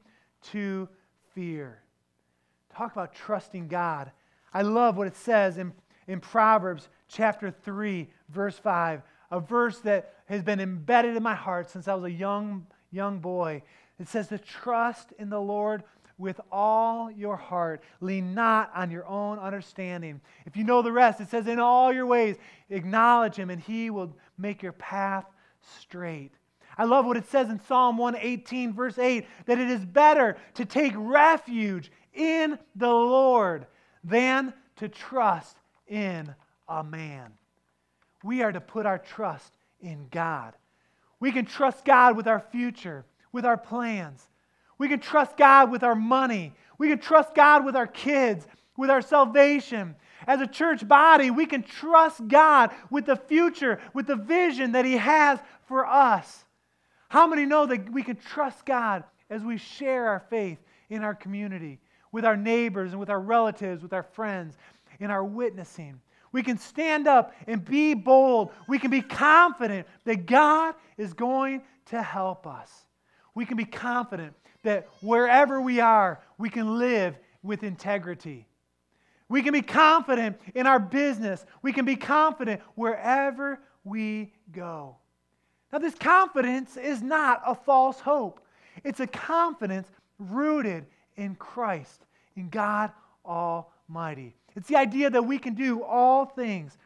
to 0.52 0.88
fear. 1.34 1.82
Talk 2.74 2.92
about 2.92 3.14
trusting 3.14 3.68
God. 3.68 4.12
I 4.54 4.62
love 4.62 4.98
what 4.98 5.08
it 5.08 5.16
says 5.16 5.58
in, 5.58 5.74
in 6.08 6.20
Proverbs 6.20 6.90
chapter 7.08 7.52
3, 7.52 8.08
verse 8.30 8.58
5, 8.58 9.02
a 9.32 9.40
verse 9.40 9.80
that 9.80 10.14
has 10.26 10.44
been 10.44 10.60
embedded 10.60 11.16
in 11.16 11.24
my 11.24 11.36
heart 11.36 11.70
since 11.70 11.88
I 11.88 11.96
was 11.96 12.06
a 12.06 12.12
young, 12.12 12.68
young 12.92 13.20
boy. 13.20 13.64
It 14.00 14.08
says 14.08 14.28
to 14.30 14.38
trust 14.38 15.14
in 15.18 15.30
the 15.30 15.42
Lord 15.42 15.84
with 16.18 16.40
all 16.52 17.10
your 17.10 17.38
heart. 17.38 17.82
Lean 18.02 18.34
not 18.34 18.72
on 18.76 18.92
your 18.92 19.08
own 19.08 19.40
understanding. 19.40 20.22
If 20.46 20.58
you 20.58 20.64
know 20.64 20.82
the 20.82 20.92
rest, 20.92 21.22
it 21.22 21.30
says, 21.30 21.48
In 21.48 21.60
all 21.60 21.92
your 21.92 22.06
ways, 22.06 22.36
acknowledge 22.70 23.36
him, 23.36 23.50
and 23.50 23.62
he 23.62 23.90
will 23.90 24.16
make 24.38 24.62
your 24.62 24.74
path 24.74 25.26
straight. 25.80 26.34
I 26.78 26.86
love 26.86 27.06
what 27.06 27.18
it 27.18 27.28
says 27.28 27.50
in 27.50 27.60
Psalm 27.60 27.98
118, 27.98 28.74
verse 28.74 28.98
8, 28.98 29.26
that 29.46 29.60
it 29.60 29.70
is 29.70 29.84
better 29.84 30.38
to 30.56 30.66
take 30.66 30.94
refuge 30.96 31.92
in 32.14 32.58
the 32.76 32.88
Lord 32.88 33.66
than 34.04 34.54
to 34.78 34.88
trust 34.88 35.58
in 35.88 36.34
a 36.68 36.84
man. 36.84 37.34
We 38.24 38.42
are 38.44 38.52
to 38.52 38.62
put 38.62 38.86
our 38.86 38.98
trust 38.98 39.54
in 39.82 40.08
God. 40.12 40.54
We 41.20 41.32
can 41.32 41.46
trust 41.46 41.86
God 41.86 42.16
with 42.16 42.28
our 42.28 42.40
future, 42.52 43.06
with 43.32 43.46
our 43.46 43.58
plans. 43.58 44.28
We 44.78 44.88
can 44.88 45.00
trust 45.00 45.38
God 45.38 45.72
with 45.72 45.84
our 45.84 45.96
money. 45.96 46.54
We 46.78 46.90
can 46.90 47.00
trust 47.00 47.36
God 47.36 47.66
with 47.66 47.76
our 47.76 47.88
kids, 47.88 48.48
with 48.78 48.90
our 48.90 49.02
salvation. 49.02 49.96
As 50.26 50.42
a 50.42 50.48
church 50.48 50.88
body, 50.88 51.32
we 51.32 51.46
can 51.46 51.64
trust 51.64 52.28
God 52.28 52.72
with 52.90 53.06
the 53.06 53.16
future, 53.16 53.80
with 53.94 54.08
the 54.08 54.16
vision 54.16 54.74
that 54.74 54.86
He 54.86 54.98
has 54.98 55.40
for 55.68 55.86
us. 55.86 56.46
How 57.10 57.28
many 57.28 57.46
know 57.46 57.66
that 57.66 57.92
we 57.92 58.04
can 58.04 58.16
trust 58.16 58.66
God 58.66 59.04
as 59.30 59.44
we 59.44 59.58
share 59.58 60.08
our 60.08 60.24
faith 60.30 60.60
in 60.90 61.04
our 61.04 61.16
community, 61.16 61.80
with 62.12 62.26
our 62.26 62.38
neighbors 62.38 62.92
and 62.92 63.00
with 63.00 63.10
our 63.10 63.20
relatives, 63.20 63.82
with 63.82 63.94
our 63.94 64.04
friends, 64.04 64.58
in 65.00 65.12
our 65.12 65.24
witnessing? 65.24 66.00
We 66.32 66.44
can 66.44 66.58
stand 66.58 67.08
up 67.08 67.34
and 67.48 67.64
be 67.64 67.94
bold. 67.94 68.52
We 68.68 68.80
can 68.80 68.92
be 68.92 69.02
confident 69.02 69.88
that 70.06 70.26
God 70.26 70.76
is 70.98 71.14
going 71.14 71.64
to 71.88 72.02
help 72.02 72.46
us. 72.46 72.86
We 73.34 73.46
can 73.46 73.58
be 73.58 73.66
confident 73.66 74.36
that 74.64 74.90
wherever 75.02 75.62
we 75.62 75.80
are, 75.80 76.22
we 76.38 76.50
can 76.50 76.78
live 76.78 77.18
with 77.42 77.64
integrity. 77.64 78.48
We 79.30 79.44
can 79.44 79.54
be 79.54 79.62
confident 79.62 80.40
in 80.56 80.68
our 80.68 80.80
business. 80.80 81.46
We 81.62 81.72
can 81.72 81.86
be 81.86 81.96
confident 81.96 82.62
wherever 82.76 83.60
we 83.84 84.34
go. 84.52 84.98
Now, 85.72 85.80
this 85.80 85.96
confidence 85.96 86.78
is 86.78 87.02
not 87.02 87.42
a 87.46 87.54
false 87.54 88.00
hope, 88.00 88.42
it's 88.84 89.00
a 89.00 89.08
confidence 89.08 89.88
rooted 90.18 90.86
in 91.16 91.36
Christ, 91.36 92.06
in 92.36 92.50
God 92.50 92.92
Almighty. 93.26 94.36
It's 94.56 94.68
the 94.68 94.78
idea 94.78 95.10
that 95.10 95.24
we 95.24 95.38
can 95.38 95.54
do 95.54 95.84
all 95.84 96.26
things 96.26 96.78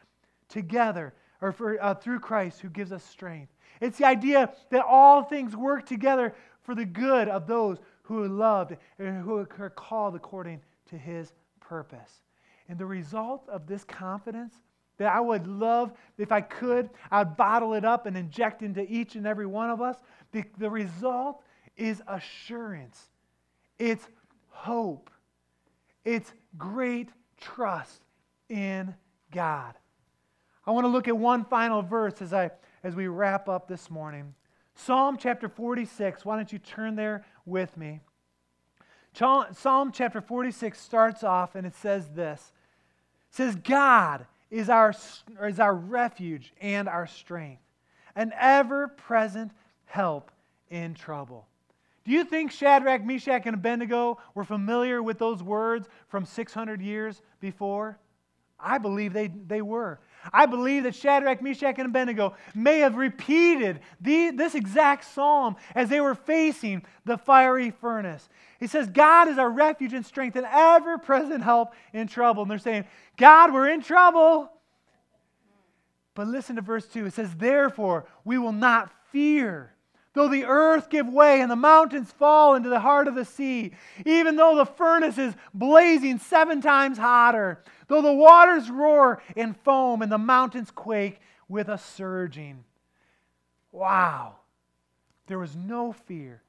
together 0.49 1.13
or 1.41 1.51
for, 1.51 1.81
uh, 1.83 1.93
through 1.95 2.19
Christ 2.19 2.61
who 2.61 2.69
gives 2.69 2.91
us 2.91 3.03
strength. 3.03 3.51
It's 3.81 3.97
the 3.97 4.05
idea 4.05 4.53
that 4.69 4.85
all 4.85 5.23
things 5.23 5.55
work 5.55 5.85
together 5.85 6.33
for 6.61 6.75
the 6.75 6.85
good 6.85 7.27
of 7.27 7.47
those 7.47 7.79
who 8.03 8.23
are 8.23 8.29
loved 8.29 8.77
and 8.99 9.23
who 9.23 9.45
are 9.59 9.69
called 9.69 10.15
according 10.15 10.61
to 10.89 10.97
his 10.97 11.33
purpose. 11.59 12.21
And 12.69 12.77
the 12.77 12.85
result 12.85 13.47
of 13.49 13.67
this 13.67 13.83
confidence 13.83 14.53
that 14.97 15.11
I 15.11 15.19
would 15.19 15.47
love, 15.47 15.91
if 16.17 16.31
I 16.31 16.41
could, 16.41 16.89
I'd 17.11 17.35
bottle 17.35 17.73
it 17.73 17.83
up 17.83 18.05
and 18.05 18.15
inject 18.15 18.61
into 18.61 18.85
each 18.89 19.15
and 19.15 19.25
every 19.25 19.45
one 19.45 19.69
of 19.69 19.81
us. 19.81 19.97
The, 20.31 20.43
the 20.57 20.69
result 20.69 21.41
is 21.75 22.01
assurance, 22.07 23.09
it's 23.79 24.07
hope, 24.49 25.09
it's 26.05 26.31
great 26.57 27.09
trust 27.43 28.01
in 28.49 28.95
God. 29.31 29.73
I 30.65 30.71
want 30.71 30.85
to 30.85 30.89
look 30.89 31.07
at 31.07 31.17
one 31.17 31.45
final 31.45 31.81
verse 31.81 32.21
as, 32.21 32.33
I, 32.33 32.51
as 32.83 32.95
we 32.95 33.07
wrap 33.07 33.49
up 33.49 33.67
this 33.67 33.89
morning. 33.91 34.33
Psalm 34.75 35.17
chapter 35.17 35.49
46. 35.49 36.25
Why 36.25 36.37
don't 36.37 36.51
you 36.51 36.59
turn 36.59 36.95
there 36.95 37.25
with 37.45 37.75
me? 37.75 37.99
Psalm 39.13 39.91
chapter 39.91 40.21
46 40.21 40.79
starts 40.79 41.23
off 41.23 41.55
and 41.55 41.67
it 41.67 41.75
says 41.75 42.07
this. 42.15 42.51
It 43.29 43.35
says, 43.35 43.55
God 43.55 44.25
is 44.49 44.69
our, 44.69 44.93
is 45.43 45.59
our 45.59 45.75
refuge 45.75 46.53
and 46.61 46.87
our 46.87 47.05
strength, 47.05 47.61
an 48.15 48.33
ever 48.39 48.87
present 48.87 49.51
help 49.85 50.31
in 50.69 50.93
trouble. 50.95 51.47
Do 52.05 52.11
you 52.11 52.25
think 52.25 52.51
Shadrach, 52.51 53.03
Meshach, 53.05 53.43
and 53.45 53.55
Abednego 53.55 54.17
were 54.35 54.43
familiar 54.43 55.01
with 55.01 55.19
those 55.19 55.41
words 55.41 55.87
from 56.07 56.25
600 56.25 56.81
years 56.81 57.21
before? 57.39 57.97
I 58.59 58.77
believe 58.77 59.13
they, 59.13 59.27
they 59.27 59.61
were. 59.61 59.99
I 60.31 60.45
believe 60.45 60.83
that 60.83 60.95
Shadrach, 60.95 61.41
Meshach, 61.41 61.75
and 61.77 61.87
Abednego 61.87 62.35
may 62.55 62.79
have 62.79 62.95
repeated 62.95 63.81
the, 63.99 64.31
this 64.31 64.55
exact 64.55 65.03
psalm 65.13 65.57
as 65.75 65.89
they 65.89 65.99
were 65.99 66.15
facing 66.15 66.83
the 67.03 67.17
fiery 67.17 67.71
furnace. 67.71 68.29
He 68.59 68.67
says, 68.67 68.87
God 68.87 69.27
is 69.27 69.37
our 69.37 69.49
refuge 69.49 69.93
and 69.93 70.05
strength 70.05 70.37
and 70.37 70.47
ever 70.49 70.97
present 70.97 71.43
help 71.43 71.73
in 71.91 72.07
trouble. 72.07 72.43
And 72.43 72.51
they're 72.51 72.57
saying, 72.57 72.85
God, 73.17 73.53
we're 73.53 73.69
in 73.69 73.81
trouble. 73.81 74.49
But 76.15 76.27
listen 76.27 76.55
to 76.55 76.61
verse 76.61 76.87
2. 76.87 77.07
It 77.07 77.13
says, 77.13 77.35
Therefore, 77.35 78.05
we 78.23 78.37
will 78.37 78.53
not 78.53 78.91
fear. 79.11 79.72
Though 80.13 80.29
the 80.29 80.45
earth 80.45 80.89
give 80.89 81.07
way 81.07 81.41
and 81.41 81.49
the 81.49 81.55
mountains 81.55 82.11
fall 82.11 82.53
into 82.53 82.69
the 82.69 82.79
heart 82.79 83.07
of 83.07 83.15
the 83.15 83.25
sea, 83.25 83.71
even 84.05 84.35
though 84.35 84.55
the 84.55 84.65
furnace 84.65 85.17
is 85.17 85.33
blazing 85.53 86.19
seven 86.19 86.61
times 86.61 86.99
hotter, 86.99 87.63
though 87.87 88.01
the 88.01 88.13
waters 88.13 88.69
roar 88.69 89.21
and 89.35 89.57
foam 89.57 90.03
and 90.03 90.11
the 90.11 90.19
mountains 90.19 90.69
quake 90.69 91.19
with 91.49 91.67
a 91.67 91.79
surging. 91.79 92.63
Wow. 93.71 94.35
There 95.27 95.39
was 95.39 95.55
no 95.55 95.93
fear. 95.93 96.43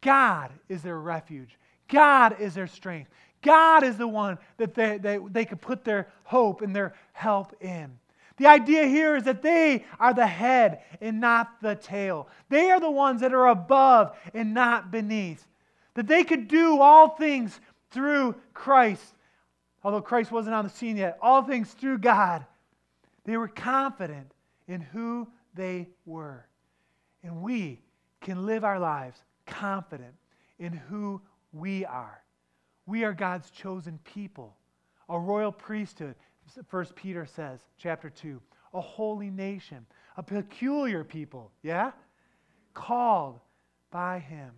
God 0.00 0.50
is 0.68 0.82
their 0.82 0.98
refuge. 0.98 1.58
God 1.88 2.40
is 2.40 2.54
their 2.54 2.66
strength. 2.66 3.10
God 3.42 3.82
is 3.82 3.98
the 3.98 4.08
one 4.08 4.38
that 4.56 4.74
they, 4.74 4.96
they, 4.98 5.18
they 5.18 5.44
could 5.44 5.60
put 5.60 5.84
their 5.84 6.08
hope 6.24 6.62
and 6.62 6.74
their 6.74 6.94
help 7.12 7.54
in. 7.62 7.98
The 8.40 8.46
idea 8.46 8.86
here 8.86 9.16
is 9.16 9.24
that 9.24 9.42
they 9.42 9.84
are 9.98 10.14
the 10.14 10.26
head 10.26 10.80
and 11.02 11.20
not 11.20 11.60
the 11.60 11.74
tail. 11.74 12.26
They 12.48 12.70
are 12.70 12.80
the 12.80 12.90
ones 12.90 13.20
that 13.20 13.34
are 13.34 13.48
above 13.48 14.16
and 14.32 14.54
not 14.54 14.90
beneath. 14.90 15.46
That 15.92 16.06
they 16.06 16.24
could 16.24 16.48
do 16.48 16.80
all 16.80 17.08
things 17.10 17.60
through 17.90 18.34
Christ. 18.54 19.14
Although 19.84 20.00
Christ 20.00 20.32
wasn't 20.32 20.54
on 20.54 20.64
the 20.64 20.70
scene 20.70 20.96
yet, 20.96 21.18
all 21.20 21.42
things 21.42 21.70
through 21.72 21.98
God. 21.98 22.46
They 23.26 23.36
were 23.36 23.46
confident 23.46 24.32
in 24.66 24.80
who 24.80 25.28
they 25.52 25.88
were. 26.06 26.46
And 27.22 27.42
we 27.42 27.82
can 28.22 28.46
live 28.46 28.64
our 28.64 28.80
lives 28.80 29.22
confident 29.44 30.14
in 30.58 30.72
who 30.72 31.20
we 31.52 31.84
are. 31.84 32.22
We 32.86 33.04
are 33.04 33.12
God's 33.12 33.50
chosen 33.50 33.98
people, 34.02 34.56
a 35.10 35.18
royal 35.18 35.52
priesthood, 35.52 36.14
First 36.68 36.94
Peter 36.94 37.26
says, 37.26 37.60
chapter 37.78 38.10
2, 38.10 38.40
a 38.74 38.80
holy 38.80 39.30
nation, 39.30 39.86
a 40.16 40.22
peculiar 40.22 41.04
people, 41.04 41.50
yeah? 41.62 41.92
Called 42.74 43.40
by 43.90 44.18
him. 44.18 44.50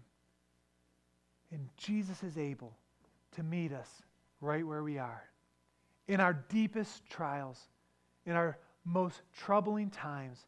And 1.51 1.69
Jesus 1.77 2.23
is 2.23 2.39
able 2.39 2.77
to 3.33 3.43
meet 3.43 3.73
us 3.73 3.89
right 4.41 4.67
where 4.67 4.83
we 4.83 4.99
are. 4.99 5.23
In 6.09 6.21
our 6.21 6.33
deepest 6.49 7.07
trials, 7.09 7.59
in 8.27 8.33
our 8.33 8.59
most 8.85 9.23
troubling 9.37 9.91
times, 9.91 10.47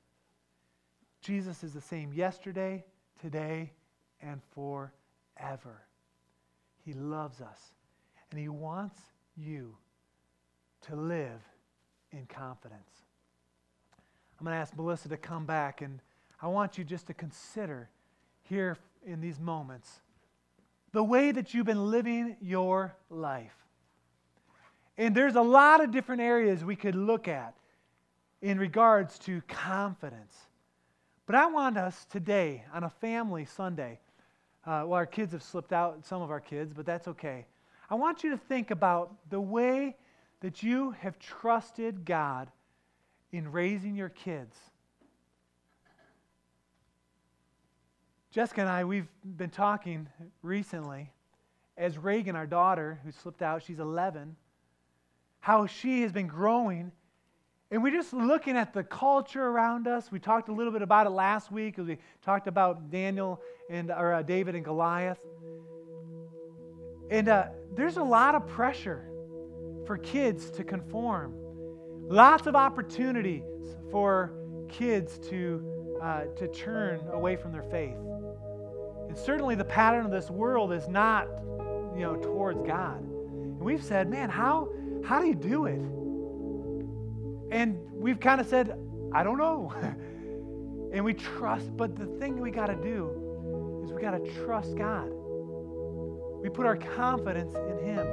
Jesus 1.21 1.63
is 1.63 1.73
the 1.73 1.81
same 1.81 2.13
yesterday, 2.13 2.85
today, 3.21 3.73
and 4.21 4.41
forever. 4.55 5.83
He 6.85 6.93
loves 6.93 7.41
us, 7.41 7.61
and 8.31 8.39
He 8.39 8.49
wants 8.49 8.99
you 9.37 9.77
to 10.87 10.97
live 10.97 11.41
in 12.13 12.27
confidence. 12.27 13.05
I'm 14.39 14.45
going 14.45 14.55
to 14.55 14.61
ask 14.61 14.77
Melissa 14.77 15.09
to 15.09 15.17
come 15.17 15.47
back, 15.47 15.81
and 15.81 16.01
I 16.43 16.49
want 16.49 16.77
you 16.77 16.85
just 16.85 17.07
to 17.07 17.15
consider 17.15 17.89
here 18.43 18.77
in 19.07 19.21
these 19.21 19.39
moments 19.39 20.01
the 20.93 21.03
way 21.03 21.33
that 21.33 21.55
you've 21.55 21.67
been 21.67 21.91
living 21.91 22.37
your 22.41 22.95
life. 23.11 23.55
And 24.97 25.15
there's 25.15 25.35
a 25.35 25.43
lot 25.43 25.83
of 25.83 25.91
different 25.91 26.23
areas 26.23 26.65
we 26.65 26.77
could 26.77 26.95
look 26.95 27.27
at 27.27 27.55
in 28.43 28.59
regards 28.59 29.19
to 29.21 29.41
confidence. 29.49 30.37
But 31.27 31.35
I 31.35 31.47
want 31.47 31.79
us 31.79 32.07
today, 32.11 32.65
on 32.73 32.85
a 32.85 32.91
family 32.91 33.45
Sunday, 33.45 33.99
uh, 34.67 34.85
well, 34.87 34.93
our 34.93 35.07
kids 35.07 35.33
have 35.33 35.43
slipped 35.43 35.73
out, 35.73 36.05
some 36.05 36.23
of 36.23 36.31
our 36.31 36.41
kids, 36.41 36.73
but 36.73 36.87
that's 36.87 37.09
okay. 37.09 37.47
I 37.91 37.95
want 37.95 38.23
you 38.23 38.31
to 38.31 38.37
think 38.37 38.71
about 38.71 39.15
the 39.31 39.41
way 39.41 39.97
that 40.45 40.63
you 40.63 40.91
have 41.01 41.19
trusted 41.19 42.05
God 42.05 42.51
in 43.33 43.51
raising 43.51 43.97
your 43.97 44.11
kids. 44.11 44.55
Jessica 48.31 48.61
and 48.61 48.69
I, 48.69 48.85
we've 48.85 49.09
been 49.25 49.49
talking 49.49 50.07
recently 50.43 51.11
as 51.79 51.97
Reagan, 51.97 52.37
our 52.37 52.47
daughter, 52.47 53.01
who 53.07 53.11
slipped 53.11 53.41
out, 53.41 53.63
she's 53.63 53.79
11, 53.79 54.37
how 55.41 55.65
she 55.65 56.03
has 56.03 56.13
been 56.13 56.27
growing. 56.27 56.93
And 57.71 57.83
we're 57.83 57.97
just 57.97 58.13
looking 58.13 58.55
at 58.55 58.75
the 58.75 58.85
culture 58.85 59.47
around 59.47 59.89
us. 59.89 60.13
We 60.13 60.19
talked 60.19 60.51
a 60.51 60.53
little 60.53 60.75
bit 60.75 60.83
about 60.83 61.07
it 61.07 61.11
last 61.11 61.51
week 61.51 61.79
we 61.79 61.97
talked 62.21 62.49
about 62.49 62.91
Daniel 62.91 63.41
and 63.71 63.91
or 63.91 64.13
uh, 64.13 64.23
David 64.23 64.57
and 64.57 64.65
Goliath. 64.65 65.21
And 67.11 67.31
uh, 67.31 67.47
there's 67.75 67.97
a 67.97 68.05
lot 68.05 68.35
of 68.35 68.47
pressure 68.47 69.09
for 69.87 69.99
kids 69.99 70.51
to 70.53 70.65
conform. 70.65 71.35
Lots 72.09 72.47
of 72.47 72.55
opportunities 72.55 73.43
for 73.91 74.33
kids 74.69 75.19
to, 75.31 75.99
uh, 76.03 76.25
to 76.37 76.49
turn 76.49 77.01
away 77.13 77.37
from 77.37 77.53
their 77.53 77.63
faith. 77.63 77.97
And 79.09 79.17
certainly 79.17 79.55
the 79.55 79.65
pattern 79.65 80.05
of 80.05 80.11
this 80.11 80.31
world 80.31 80.73
is 80.73 80.89
not, 80.89 81.29
you 81.95 82.03
know, 82.03 82.17
towards 82.17 82.61
God. 82.67 83.01
And 83.01 83.61
we've 83.61 83.83
said, 83.83 84.11
man, 84.11 84.29
how, 84.29 84.69
how 85.05 85.21
do 85.21 85.27
you 85.27 85.35
do 85.35 85.67
it? 85.67 85.81
And 87.55 87.79
we've 87.93 88.19
kind 88.19 88.41
of 88.41 88.47
said, 88.47 88.77
I 89.13 89.23
don't 89.23 89.39
know. 89.39 89.73
and 90.93 91.05
we 91.05 91.15
trust, 91.15 91.77
but 91.77 91.97
the 91.97 92.07
thing 92.07 92.41
we 92.41 92.51
got 92.51 92.67
to 92.67 92.77
do 92.77 93.83
is 93.85 93.93
we 93.93 94.01
got 94.01 94.13
to 94.13 94.45
trust 94.45 94.77
God. 94.77 95.09
We 96.43 96.51
put 96.51 96.67
our 96.67 96.77
confidence 96.77 97.55
in 97.55 97.87
Him. 97.87 98.07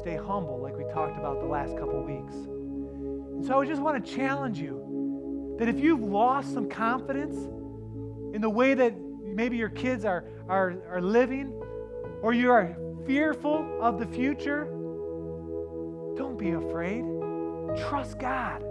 Stay 0.00 0.16
humble, 0.16 0.60
like 0.60 0.76
we 0.76 0.84
talked 0.92 1.18
about 1.18 1.40
the 1.40 1.46
last 1.46 1.76
couple 1.76 2.02
weeks. 2.02 2.34
And 2.34 3.44
so 3.44 3.60
I 3.60 3.66
just 3.66 3.82
want 3.82 4.04
to 4.04 4.14
challenge 4.14 4.58
you 4.58 5.56
that 5.58 5.68
if 5.68 5.78
you've 5.78 6.02
lost 6.02 6.52
some 6.52 6.68
confidence 6.68 7.36
in 8.34 8.40
the 8.40 8.50
way 8.50 8.74
that 8.74 8.94
maybe 9.22 9.56
your 9.56 9.68
kids 9.68 10.04
are, 10.04 10.24
are, 10.48 10.76
are 10.88 11.00
living, 11.00 11.52
or 12.22 12.32
you 12.32 12.50
are 12.50 12.76
fearful 13.06 13.66
of 13.80 13.98
the 13.98 14.06
future, 14.06 14.64
don't 16.16 16.36
be 16.38 16.50
afraid. 16.50 17.04
Trust 17.88 18.18
God. 18.18 18.64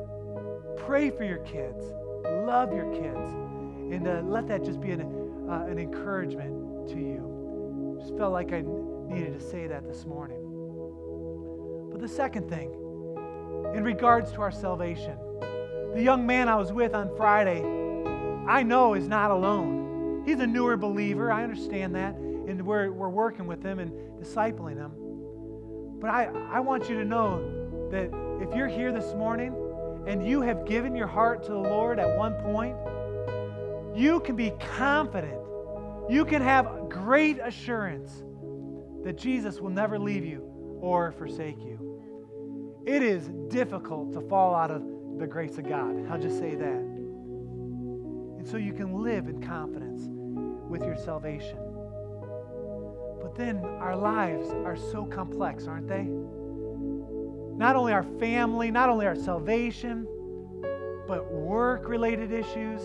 Pray 0.78 1.10
for 1.10 1.24
your 1.24 1.40
kids. 1.40 1.84
Love 2.26 2.74
your 2.74 2.92
kids. 2.94 3.32
And 3.94 4.08
uh, 4.08 4.22
let 4.26 4.48
that 4.48 4.64
just 4.64 4.80
be 4.80 4.92
an, 4.92 5.02
uh, 5.50 5.66
an 5.70 5.78
encouragement 5.78 6.88
to 6.90 6.96
you. 6.96 7.98
Just 8.00 8.18
felt 8.18 8.32
like 8.32 8.54
I 8.54 8.64
needed 9.08 9.38
to 9.38 9.46
say 9.46 9.68
that 9.68 9.88
this 9.88 10.06
morning. 10.06 10.41
The 12.02 12.08
second 12.08 12.50
thing, 12.50 12.72
in 13.76 13.84
regards 13.84 14.32
to 14.32 14.42
our 14.42 14.52
salvation, 14.52 15.16
the 15.94 16.02
young 16.02 16.26
man 16.26 16.50
I 16.50 16.56
was 16.56 16.74
with 16.74 16.96
on 16.96 17.16
Friday, 17.16 17.62
I 18.48 18.64
know 18.64 18.96
is 18.96 19.08
not 19.08 19.30
alone. 19.30 20.24
He's 20.26 20.40
a 20.40 20.48
newer 20.48 20.78
believer. 20.78 21.32
I 21.32 21.44
understand 21.44 21.94
that. 21.94 22.16
And 22.16 22.66
we're, 22.66 22.92
we're 22.92 23.10
working 23.10 23.46
with 23.46 23.62
him 23.62 23.78
and 23.78 23.92
discipling 24.20 24.78
him. 24.78 24.92
But 26.00 26.10
I, 26.10 26.26
I 26.52 26.60
want 26.60 26.90
you 26.90 26.98
to 26.98 27.06
know 27.06 27.40
that 27.92 28.10
if 28.42 28.56
you're 28.56 28.68
here 28.68 28.92
this 28.92 29.14
morning 29.14 29.54
and 30.08 30.26
you 30.28 30.42
have 30.42 30.66
given 30.66 30.96
your 30.96 31.06
heart 31.06 31.44
to 31.44 31.52
the 31.52 31.60
Lord 31.60 32.00
at 32.00 32.18
one 32.18 32.34
point, 32.42 32.76
you 33.96 34.22
can 34.22 34.36
be 34.36 34.52
confident. 34.76 35.38
You 36.10 36.26
can 36.26 36.42
have 36.42 36.90
great 36.90 37.38
assurance 37.38 38.24
that 39.04 39.20
Jesus 39.20 39.62
will 39.62 39.70
never 39.70 40.00
leave 40.00 40.26
you 40.26 40.42
or 40.82 41.12
forsake 41.12 41.60
you. 41.60 41.91
It 42.86 43.04
is 43.04 43.30
difficult 43.50 44.14
to 44.14 44.22
fall 44.22 44.56
out 44.56 44.72
of 44.72 44.84
the 45.18 45.28
grace 45.28 45.58
of 45.58 45.68
God. 45.68 46.10
I'll 46.10 46.20
just 46.20 46.40
say 46.40 46.56
that. 46.56 46.82
And 48.40 48.48
so 48.48 48.58
you 48.58 48.74
can 48.74 49.04
live 49.04 49.28
in 49.28 49.42
confidence 49.42 50.02
with 50.68 50.84
your 50.84 50.96
salvation. 50.96 51.60
But 53.22 53.36
then 53.36 53.58
our 53.80 53.96
lives 53.96 54.50
are 54.50 54.76
so 54.76 55.06
complex, 55.06 55.68
aren't 55.68 55.88
they? 55.88 56.08
Not 57.56 57.76
only 57.76 57.94
our 57.94 58.04
family, 58.20 58.72
not 58.72 58.90
only 58.90 59.06
our 59.06 59.16
salvation, 59.16 60.08
but 61.08 61.32
work 61.32 61.88
related 61.88 62.32
issues, 62.32 62.82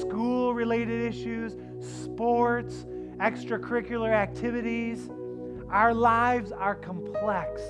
school 0.00 0.54
related 0.54 1.02
issues, 1.02 1.56
sports, 1.78 2.84
extracurricular 3.18 4.12
activities. 4.12 5.08
Our 5.70 5.94
lives 5.94 6.50
are 6.50 6.74
complex. 6.74 7.62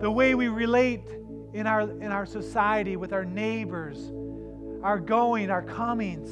The 0.00 0.10
way 0.10 0.34
we 0.34 0.48
relate 0.48 1.08
in 1.52 1.66
our, 1.66 1.82
in 1.82 2.12
our 2.12 2.26
society 2.26 2.96
with 2.96 3.12
our 3.12 3.24
neighbors, 3.24 4.12
our 4.82 4.98
going, 4.98 5.50
our 5.50 5.62
comings. 5.62 6.30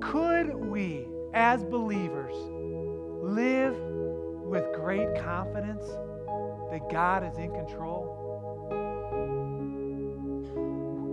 Could 0.00 0.54
we, 0.54 1.06
as 1.34 1.64
believers, 1.64 2.34
live 3.22 3.76
with 3.76 4.72
great 4.74 5.08
confidence 5.20 5.84
that 6.70 6.88
God 6.90 7.24
is 7.24 7.36
in 7.38 7.50
control? 7.50 8.26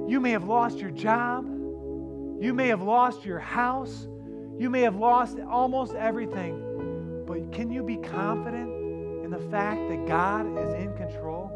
You 0.08 0.20
may 0.20 0.32
have 0.32 0.44
lost 0.44 0.78
your 0.78 0.92
job. 0.92 1.46
You 1.46 2.54
may 2.54 2.68
have 2.68 2.84
lost 2.84 3.26
your 3.26 3.40
house. 3.40 4.08
You 4.60 4.70
may 4.70 4.82
have 4.82 4.96
lost 4.96 5.40
almost 5.40 5.96
everything. 5.96 7.24
But 7.26 7.52
can 7.52 7.72
you 7.72 7.82
be 7.82 7.98
confident 7.98 8.85
the 9.38 9.50
fact 9.50 9.89
that 9.89 10.08
God 10.08 10.45
is 10.58 10.74
in 10.76 10.95
control? 10.95 11.52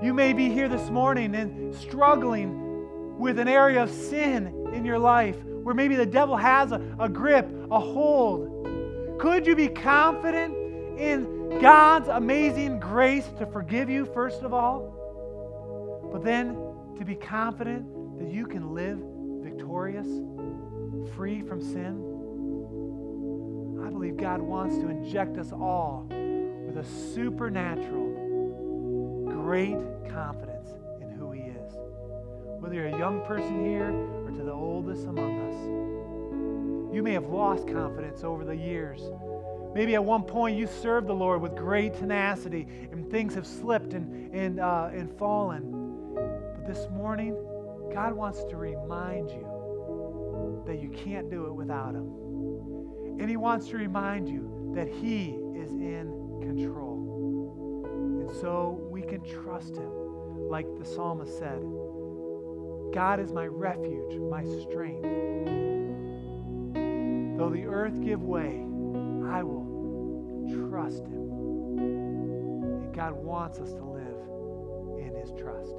You 0.00 0.14
may 0.14 0.32
be 0.32 0.48
here 0.48 0.68
this 0.68 0.88
morning 0.90 1.34
and 1.34 1.74
struggling 1.74 3.18
with 3.18 3.38
an 3.38 3.48
area 3.48 3.82
of 3.82 3.90
sin 3.90 4.70
in 4.72 4.84
your 4.84 4.98
life 4.98 5.36
where 5.44 5.74
maybe 5.74 5.96
the 5.96 6.06
devil 6.06 6.36
has 6.36 6.70
a, 6.72 6.80
a 7.00 7.08
grip, 7.08 7.50
a 7.70 7.80
hold. 7.80 9.18
Could 9.18 9.46
you 9.46 9.56
be 9.56 9.68
confident 9.68 10.54
in 10.98 11.58
God's 11.60 12.08
amazing 12.08 12.78
grace 12.78 13.26
to 13.38 13.46
forgive 13.46 13.90
you, 13.90 14.06
first 14.06 14.42
of 14.42 14.54
all? 14.54 16.10
But 16.12 16.24
then 16.24 16.54
to 16.96 17.04
be 17.04 17.16
confident 17.16 18.18
that 18.18 18.30
you 18.32 18.46
can 18.46 18.72
live 18.72 18.98
victorious, 19.42 20.06
free 21.16 21.42
from 21.42 21.60
sin? 21.60 22.09
I 23.90 23.92
believe 23.92 24.16
God 24.16 24.40
wants 24.40 24.76
to 24.76 24.88
inject 24.88 25.36
us 25.36 25.50
all 25.50 26.06
with 26.08 26.76
a 26.76 26.84
supernatural 27.12 29.24
great 29.26 29.76
confidence 30.08 30.68
in 31.00 31.10
who 31.10 31.32
He 31.32 31.40
is. 31.40 31.72
Whether 32.60 32.76
you're 32.76 32.86
a 32.86 32.96
young 32.96 33.20
person 33.26 33.64
here 33.64 33.90
or 33.90 34.30
to 34.30 34.44
the 34.44 34.52
oldest 34.52 35.06
among 35.06 35.40
us, 35.40 36.94
you 36.94 37.02
may 37.02 37.14
have 37.14 37.26
lost 37.26 37.66
confidence 37.66 38.22
over 38.22 38.44
the 38.44 38.54
years. 38.54 39.02
Maybe 39.74 39.96
at 39.96 40.04
one 40.04 40.22
point 40.22 40.56
you 40.56 40.68
served 40.68 41.08
the 41.08 41.12
Lord 41.12 41.42
with 41.42 41.56
great 41.56 41.94
tenacity 41.94 42.68
and 42.92 43.10
things 43.10 43.34
have 43.34 43.44
slipped 43.44 43.92
and, 43.92 44.32
and, 44.32 44.60
uh, 44.60 44.90
and 44.92 45.10
fallen. 45.18 46.14
But 46.14 46.64
this 46.64 46.88
morning, 46.90 47.34
God 47.92 48.12
wants 48.12 48.44
to 48.44 48.56
remind 48.56 49.30
you 49.30 50.62
that 50.64 50.80
you 50.80 50.90
can't 50.90 51.28
do 51.28 51.46
it 51.46 51.52
without 51.52 51.96
Him. 51.96 52.19
And 53.18 53.28
He 53.28 53.36
wants 53.36 53.68
to 53.68 53.76
remind 53.76 54.28
you 54.28 54.72
that 54.74 54.88
He 54.88 55.30
is 55.54 55.70
in 55.72 56.38
control. 56.42 57.86
And 58.20 58.30
so 58.40 58.80
we 58.90 59.02
can 59.02 59.22
trust 59.24 59.76
Him, 59.76 59.90
like 60.48 60.66
the 60.78 60.84
psalmist 60.84 61.38
said 61.38 61.62
God 62.92 63.20
is 63.20 63.32
my 63.32 63.46
refuge, 63.46 64.18
my 64.18 64.44
strength. 64.44 65.02
Though 67.38 67.50
the 67.50 67.64
earth 67.66 68.02
give 68.02 68.22
way, 68.22 68.66
I 69.28 69.44
will 69.44 69.64
trust 70.68 71.04
him. 71.06 71.78
And 71.78 72.94
God 72.94 73.12
wants 73.12 73.60
us 73.60 73.72
to 73.74 73.84
live 73.84 74.98
in 74.98 75.14
his 75.14 75.30
trust. 75.40 75.76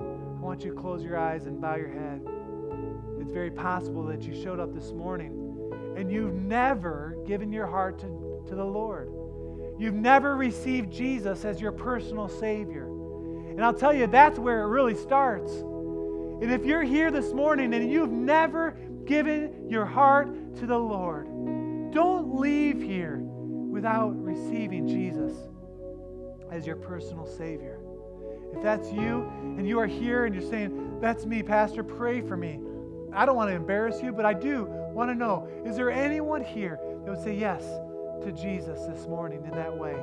I 0.00 0.40
want 0.40 0.64
you 0.64 0.74
to 0.74 0.80
close 0.80 1.04
your 1.04 1.18
eyes 1.18 1.44
and 1.46 1.60
bow 1.60 1.76
your 1.76 1.88
head. 1.88 2.26
It's 3.20 3.30
very 3.30 3.50
possible 3.50 4.04
that 4.06 4.22
you 4.22 4.34
showed 4.42 4.60
up 4.60 4.74
this 4.74 4.92
morning 4.92 5.39
and 6.00 6.10
you've 6.10 6.34
never 6.34 7.14
given 7.26 7.52
your 7.52 7.66
heart 7.66 7.98
to, 7.98 8.42
to 8.48 8.54
the 8.54 8.64
Lord. 8.64 9.12
You've 9.78 9.94
never 9.94 10.34
received 10.34 10.90
Jesus 10.90 11.44
as 11.44 11.60
your 11.60 11.72
personal 11.72 12.26
Savior. 12.26 12.86
And 12.86 13.62
I'll 13.62 13.74
tell 13.74 13.92
you, 13.92 14.06
that's 14.06 14.38
where 14.38 14.62
it 14.62 14.66
really 14.66 14.94
starts. 14.94 15.52
And 15.52 16.50
if 16.50 16.64
you're 16.64 16.82
here 16.82 17.10
this 17.10 17.34
morning 17.34 17.74
and 17.74 17.90
you've 17.90 18.10
never 18.10 18.76
given 19.04 19.68
your 19.68 19.84
heart 19.84 20.56
to 20.56 20.66
the 20.66 20.78
Lord, 20.78 21.26
don't 21.92 22.40
leave 22.40 22.80
here 22.80 23.18
without 23.18 24.10
receiving 24.22 24.88
Jesus 24.88 25.36
as 26.50 26.66
your 26.66 26.76
personal 26.76 27.26
Savior. 27.26 27.78
If 28.54 28.62
that's 28.62 28.90
you 28.90 29.30
and 29.42 29.68
you 29.68 29.78
are 29.78 29.86
here 29.86 30.24
and 30.24 30.34
you're 30.34 30.50
saying, 30.50 30.98
That's 31.00 31.26
me, 31.26 31.42
Pastor, 31.42 31.84
pray 31.84 32.20
for 32.22 32.36
me. 32.36 32.58
I 33.12 33.26
don't 33.26 33.36
want 33.36 33.50
to 33.50 33.54
embarrass 33.54 34.02
you, 34.02 34.12
but 34.12 34.24
I 34.24 34.32
do 34.32 34.68
want 34.92 35.10
to 35.10 35.14
know 35.14 35.48
is 35.64 35.76
there 35.76 35.90
anyone 35.90 36.42
here 36.42 36.78
that 37.04 37.10
would 37.10 37.22
say 37.22 37.34
yes 37.34 37.62
to 38.22 38.32
Jesus 38.32 38.80
this 38.86 39.06
morning 39.06 39.44
in 39.44 39.50
that 39.52 39.76
way? 39.76 39.94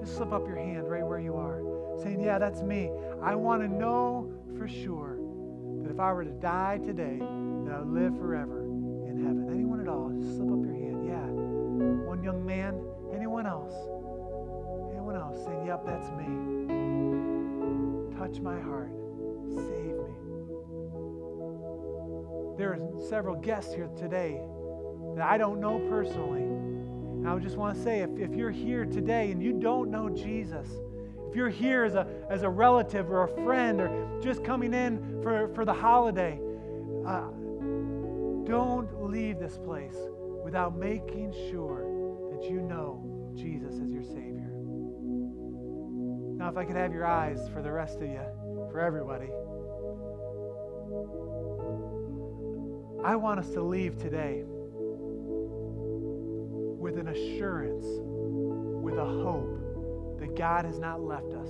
Just 0.00 0.16
slip 0.16 0.32
up 0.32 0.46
your 0.46 0.56
hand 0.56 0.88
right 0.88 1.04
where 1.04 1.20
you 1.20 1.36
are, 1.36 1.62
saying, 2.02 2.20
Yeah, 2.20 2.38
that's 2.38 2.62
me. 2.62 2.90
I 3.22 3.34
want 3.34 3.62
to 3.62 3.68
know 3.68 4.32
for 4.58 4.66
sure 4.68 5.18
that 5.82 5.90
if 5.90 6.00
I 6.00 6.12
were 6.12 6.24
to 6.24 6.30
die 6.30 6.80
today, 6.84 7.18
that 7.18 7.74
I 7.74 7.78
would 7.80 7.92
live 7.92 8.16
forever 8.18 8.62
in 8.62 9.22
heaven. 9.22 9.48
Anyone 9.50 9.80
at 9.80 9.88
all? 9.88 10.10
Just 10.10 10.36
slip 10.36 10.50
up 10.50 10.64
your 10.64 10.74
hand. 10.74 11.06
Yeah. 11.06 11.26
One 12.08 12.22
young 12.22 12.44
man. 12.44 12.80
Anyone 13.14 13.46
else? 13.46 13.74
Anyone 14.90 15.16
else 15.16 15.44
saying, 15.44 15.66
Yep, 15.66 15.86
that's 15.86 16.10
me. 16.10 16.26
Touch 18.18 18.40
my 18.40 18.58
heart. 18.60 18.90
Me. 19.46 19.81
There 22.56 22.74
are 22.74 23.00
several 23.08 23.36
guests 23.36 23.74
here 23.74 23.88
today 23.96 24.40
that 25.16 25.26
I 25.28 25.38
don't 25.38 25.60
know 25.60 25.78
personally. 25.88 26.42
And 26.42 27.28
I 27.28 27.38
just 27.38 27.56
want 27.56 27.76
to 27.76 27.82
say 27.82 28.00
if, 28.00 28.10
if 28.18 28.34
you're 28.34 28.50
here 28.50 28.84
today 28.84 29.30
and 29.30 29.42
you 29.42 29.52
don't 29.52 29.90
know 29.90 30.08
Jesus, 30.10 30.68
if 31.28 31.36
you're 31.36 31.48
here 31.48 31.84
as 31.84 31.94
a, 31.94 32.06
as 32.28 32.42
a 32.42 32.48
relative 32.48 33.10
or 33.10 33.24
a 33.24 33.44
friend 33.44 33.80
or 33.80 34.20
just 34.22 34.44
coming 34.44 34.74
in 34.74 35.20
for, 35.22 35.48
for 35.54 35.64
the 35.64 35.72
holiday, 35.72 36.38
uh, 37.06 37.28
don't 38.44 38.88
leave 39.00 39.38
this 39.38 39.56
place 39.58 39.96
without 40.44 40.76
making 40.76 41.32
sure 41.50 41.86
that 42.32 42.50
you 42.50 42.60
know 42.60 43.32
Jesus 43.34 43.74
as 43.80 43.90
your 43.90 44.02
Savior. 44.02 44.50
Now, 46.36 46.48
if 46.50 46.56
I 46.56 46.64
could 46.64 46.76
have 46.76 46.92
your 46.92 47.06
eyes 47.06 47.48
for 47.50 47.62
the 47.62 47.70
rest 47.70 47.96
of 47.96 48.08
you, 48.08 48.20
for 48.70 48.80
everybody. 48.80 49.30
I 53.04 53.16
want 53.16 53.40
us 53.40 53.50
to 53.50 53.62
leave 53.62 53.98
today 53.98 54.44
with 56.78 56.98
an 56.98 57.08
assurance, 57.08 57.84
with 57.84 58.96
a 58.96 59.04
hope 59.04 60.20
that 60.20 60.36
God 60.36 60.64
has 60.64 60.78
not 60.78 61.02
left 61.02 61.32
us, 61.34 61.48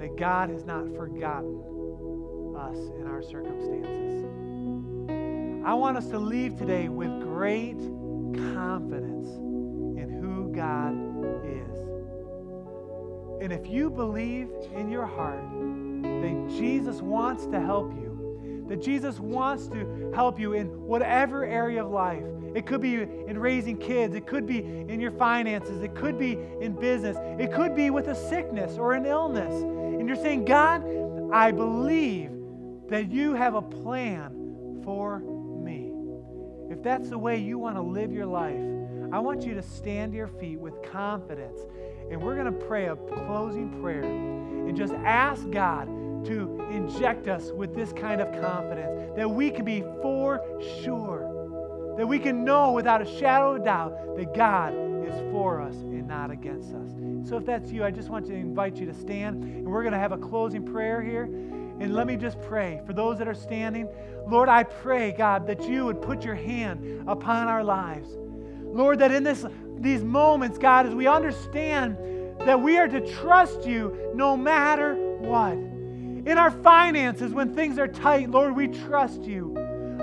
that 0.00 0.16
God 0.18 0.50
has 0.50 0.64
not 0.64 0.88
forgotten 0.96 1.62
us 2.56 2.76
in 2.98 3.06
our 3.06 3.22
circumstances. 3.22 4.24
I 5.64 5.74
want 5.74 5.96
us 5.96 6.08
to 6.08 6.18
leave 6.18 6.56
today 6.56 6.88
with 6.88 7.20
great 7.20 7.78
confidence 8.52 9.28
in 9.96 10.10
who 10.20 10.52
God 10.52 10.92
is. 11.44 11.78
And 13.42 13.52
if 13.52 13.68
you 13.68 13.90
believe 13.90 14.50
in 14.74 14.90
your 14.90 15.06
heart 15.06 15.44
that 16.02 16.46
Jesus 16.58 17.00
wants 17.00 17.46
to 17.46 17.60
help 17.60 17.92
you, 17.94 18.05
that 18.68 18.82
Jesus 18.82 19.18
wants 19.18 19.68
to 19.68 20.10
help 20.14 20.38
you 20.38 20.52
in 20.52 20.66
whatever 20.86 21.44
area 21.44 21.84
of 21.84 21.90
life. 21.90 22.24
It 22.54 22.66
could 22.66 22.80
be 22.80 22.94
in 22.94 23.38
raising 23.38 23.76
kids, 23.76 24.14
it 24.14 24.26
could 24.26 24.46
be 24.46 24.58
in 24.58 24.98
your 24.98 25.10
finances, 25.10 25.82
it 25.82 25.94
could 25.94 26.18
be 26.18 26.38
in 26.60 26.72
business, 26.72 27.16
it 27.38 27.52
could 27.52 27.74
be 27.74 27.90
with 27.90 28.08
a 28.08 28.14
sickness 28.14 28.78
or 28.78 28.94
an 28.94 29.04
illness. 29.04 29.52
And 29.52 30.08
you're 30.08 30.16
saying, 30.16 30.46
God, 30.46 30.82
I 31.32 31.52
believe 31.52 32.30
that 32.88 33.10
you 33.10 33.34
have 33.34 33.54
a 33.54 33.62
plan 33.62 34.80
for 34.84 35.18
me. 35.18 35.92
If 36.70 36.82
that's 36.82 37.10
the 37.10 37.18
way 37.18 37.38
you 37.38 37.58
want 37.58 37.76
to 37.76 37.82
live 37.82 38.12
your 38.12 38.26
life, 38.26 38.60
I 39.12 39.18
want 39.18 39.44
you 39.44 39.54
to 39.54 39.62
stand 39.62 40.12
to 40.12 40.16
your 40.16 40.28
feet 40.28 40.58
with 40.58 40.82
confidence. 40.82 41.60
And 42.10 42.22
we're 42.22 42.34
going 42.34 42.46
to 42.52 42.66
pray 42.66 42.86
a 42.86 42.96
closing 42.96 43.80
prayer 43.82 44.04
and 44.04 44.76
just 44.76 44.94
ask 44.94 45.48
God 45.50 45.88
to 46.26 46.66
inject 46.70 47.28
us 47.28 47.50
with 47.52 47.74
this 47.74 47.92
kind 47.92 48.20
of 48.20 48.30
confidence 48.40 49.16
that 49.16 49.28
we 49.28 49.50
can 49.50 49.64
be 49.64 49.82
for 50.02 50.40
sure, 50.82 51.94
that 51.96 52.06
we 52.06 52.18
can 52.18 52.44
know 52.44 52.72
without 52.72 53.00
a 53.00 53.18
shadow 53.18 53.56
of 53.56 53.64
doubt 53.64 54.16
that 54.16 54.34
God 54.34 54.74
is 55.06 55.14
for 55.32 55.60
us 55.60 55.74
and 55.74 56.06
not 56.06 56.30
against 56.30 56.74
us. 56.74 56.90
So 57.28 57.36
if 57.36 57.46
that's 57.46 57.70
you, 57.70 57.84
I 57.84 57.90
just 57.90 58.08
want 58.08 58.26
to 58.26 58.34
invite 58.34 58.76
you 58.76 58.86
to 58.86 58.94
stand, 58.94 59.42
and 59.42 59.66
we're 59.66 59.82
going 59.82 59.92
to 59.92 59.98
have 59.98 60.12
a 60.12 60.18
closing 60.18 60.64
prayer 60.64 61.02
here. 61.02 61.24
And 61.78 61.94
let 61.94 62.06
me 62.06 62.16
just 62.16 62.40
pray 62.40 62.80
for 62.86 62.92
those 62.92 63.18
that 63.18 63.28
are 63.28 63.34
standing. 63.34 63.88
Lord, 64.26 64.48
I 64.48 64.62
pray, 64.62 65.12
God, 65.12 65.46
that 65.46 65.68
you 65.68 65.84
would 65.84 66.00
put 66.00 66.24
your 66.24 66.34
hand 66.34 67.04
upon 67.06 67.48
our 67.48 67.62
lives. 67.62 68.08
Lord, 68.62 68.98
that 69.00 69.12
in 69.12 69.22
this, 69.22 69.44
these 69.78 70.02
moments, 70.02 70.56
God, 70.56 70.86
as 70.86 70.94
we 70.94 71.06
understand 71.06 71.98
that 72.40 72.60
we 72.60 72.78
are 72.78 72.88
to 72.88 73.00
trust 73.00 73.66
you 73.66 74.12
no 74.14 74.36
matter 74.36 74.94
what. 75.18 75.56
In 76.26 76.38
our 76.38 76.50
finances, 76.50 77.32
when 77.32 77.54
things 77.54 77.78
are 77.78 77.86
tight, 77.86 78.30
Lord, 78.30 78.56
we 78.56 78.66
trust 78.66 79.22
you. 79.22 79.54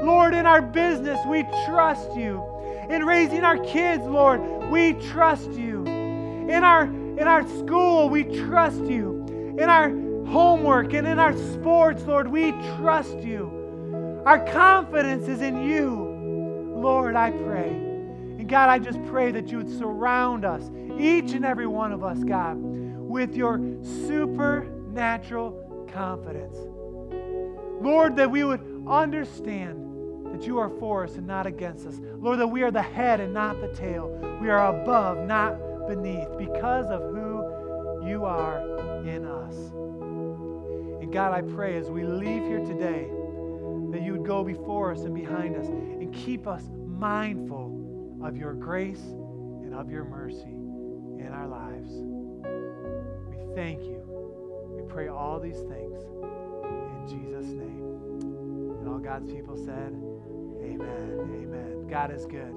Lord, 0.02 0.34
in 0.34 0.46
our 0.46 0.62
business, 0.62 1.20
we 1.28 1.44
trust 1.66 2.16
you. 2.16 2.42
In 2.90 3.06
raising 3.06 3.44
our 3.44 3.58
kids, 3.58 4.06
Lord, 4.06 4.42
we 4.72 4.94
trust 4.94 5.52
you. 5.52 5.84
In 5.86 6.64
our, 6.64 6.86
in 6.86 7.28
our 7.28 7.46
school, 7.60 8.08
we 8.08 8.24
trust 8.24 8.86
you. 8.86 9.26
In 9.60 9.70
our 9.70 9.90
homework 10.28 10.94
and 10.94 11.06
in 11.06 11.20
our 11.20 11.36
sports, 11.54 12.04
Lord, 12.04 12.30
we 12.30 12.52
trust 12.78 13.18
you. 13.20 14.22
Our 14.26 14.40
confidence 14.46 15.28
is 15.28 15.42
in 15.42 15.70
you. 15.70 16.74
Lord, 16.78 17.18
I 17.18 17.32
pray. 17.32 17.68
And 17.70 18.48
God, 18.48 18.70
I 18.70 18.80
just 18.80 19.04
pray 19.08 19.32
that 19.34 19.50
you 19.50 19.58
would 19.58 19.78
surround 19.78 20.46
us, 20.46 20.70
each 20.98 21.34
and 21.34 21.44
every 21.44 21.68
one 21.68 21.92
of 21.92 22.02
us, 22.02 22.24
God, 22.24 22.56
with 22.58 23.36
your 23.36 23.60
supernatural 24.08 25.64
confidence. 25.94 26.58
Lord, 27.82 28.16
that 28.16 28.32
we 28.32 28.44
would 28.44 28.62
understand 28.88 29.80
that 30.34 30.48
you 30.48 30.58
are 30.58 30.70
for 30.80 31.04
us 31.04 31.16
and 31.16 31.28
not 31.28 31.46
against 31.46 31.86
us. 31.86 31.96
Lord, 32.18 32.40
that 32.40 32.48
we 32.48 32.64
are 32.64 32.72
the 32.72 32.82
head 32.82 33.20
and 33.20 33.34
not 33.34 33.62
the 33.62 33.68
tail. 33.70 34.08
We 34.42 34.50
are 34.50 34.82
above, 34.82 35.28
not 35.28 35.88
beneath, 35.88 36.38
because 36.38 36.88
of 36.88 37.02
who 37.02 38.08
you 38.08 38.26
are 38.26 38.60
in 39.06 39.26
us. 39.26 39.56
And 41.02 41.12
God, 41.12 41.34
I 41.34 41.42
pray 41.42 41.78
as 41.78 41.90
we 41.90 42.04
leave 42.04 42.44
here 42.44 42.60
today 42.60 43.10
that 43.92 44.02
you 44.02 44.14
would 44.14 44.26
go 44.26 44.44
before 44.44 44.92
us 44.92 45.02
and 45.02 45.14
behind 45.14 45.56
us 45.56 45.68
and 45.68 46.12
keep 46.14 46.48
us 46.48 46.64
mindful 46.88 48.20
of 48.24 48.36
your 48.38 48.54
grace 48.54 49.02
and 49.02 49.76
of 49.76 49.92
your 49.92 50.06
mercy 50.06 50.56
in 51.20 51.30
our 51.32 51.48
lives. 51.48 51.92
We 53.30 53.56
thank 53.56 53.82
you. 53.84 54.03
Pray 54.94 55.08
all 55.08 55.40
these 55.40 55.58
things 55.58 56.04
in 56.04 57.08
Jesus' 57.10 57.48
name. 57.48 58.78
And 58.80 58.88
all 58.88 59.00
God's 59.00 59.32
people 59.34 59.58
said, 59.58 59.92
Amen. 60.62 61.20
Amen. 61.20 61.88
God 61.90 62.14
is 62.14 62.28
good. 62.28 62.54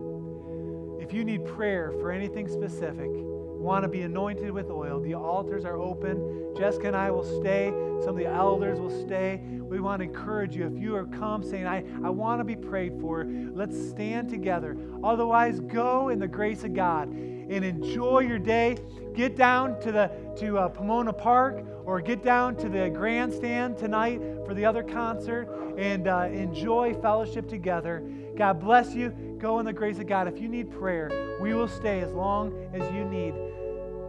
If 1.01 1.14
you 1.14 1.24
need 1.24 1.47
prayer 1.47 1.93
for 1.93 2.12
anything 2.12 2.47
specific, 2.47 3.09
want 3.11 3.84
to 3.84 3.89
be 3.89 4.03
anointed 4.03 4.51
with 4.51 4.70
oil, 4.70 5.01
the 5.01 5.14
altars 5.14 5.64
are 5.64 5.78
open. 5.78 6.53
Jessica 6.59 6.89
and 6.89 6.97
I 6.97 7.11
will 7.11 7.24
stay. 7.41 7.70
Some 8.01 8.11
of 8.11 8.16
the 8.16 8.26
elders 8.26 8.78
will 8.78 9.07
stay. 9.07 9.41
We 9.43 9.80
want 9.80 10.01
to 10.01 10.05
encourage 10.05 10.55
you. 10.55 10.66
If 10.66 10.76
you 10.76 10.95
are 10.95 11.07
come 11.07 11.43
saying, 11.43 11.66
I, 11.66 11.84
I 12.05 12.11
want 12.11 12.41
to 12.41 12.45
be 12.45 12.55
prayed 12.55 13.01
for, 13.01 13.24
let's 13.55 13.76
stand 13.89 14.28
together. 14.28 14.76
Otherwise, 15.03 15.61
go 15.61 16.11
in 16.11 16.18
the 16.18 16.28
grace 16.28 16.64
of 16.64 16.74
God 16.74 17.09
and 17.49 17.64
enjoy 17.64 18.20
your 18.20 18.38
day. 18.38 18.76
Get 19.14 19.36
down 19.36 19.80
to 19.80 19.92
the 19.92 20.11
to 20.38 20.59
uh, 20.59 20.68
Pomona 20.68 21.12
Park 21.12 21.64
or 21.84 22.01
get 22.01 22.22
down 22.22 22.57
to 22.57 22.68
the 22.68 22.90
grandstand 22.90 23.78
tonight 23.78 24.20
for 24.44 24.55
the 24.55 24.64
other 24.64 24.82
concert 24.82 25.49
and 25.78 26.09
uh, 26.09 26.28
enjoy 26.30 26.94
fellowship 26.94 27.49
together. 27.49 28.03
God 28.36 28.61
bless 28.61 28.94
you. 28.94 29.11
Go 29.38 29.59
in 29.59 29.66
the 29.66 29.72
grace 29.72 29.99
of 29.99 30.07
God. 30.07 30.28
If 30.28 30.40
you 30.40 30.49
need 30.49 30.70
prayer, 30.70 31.38
we 31.40 31.55
will 31.55 31.68
stay 31.68 32.01
as 32.01 32.12
long 32.12 32.53
as 32.74 32.82
you 32.92 33.05
need 33.05 33.34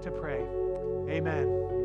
to 0.02 0.12
pray. 0.12 0.44
Amen. 1.10 1.77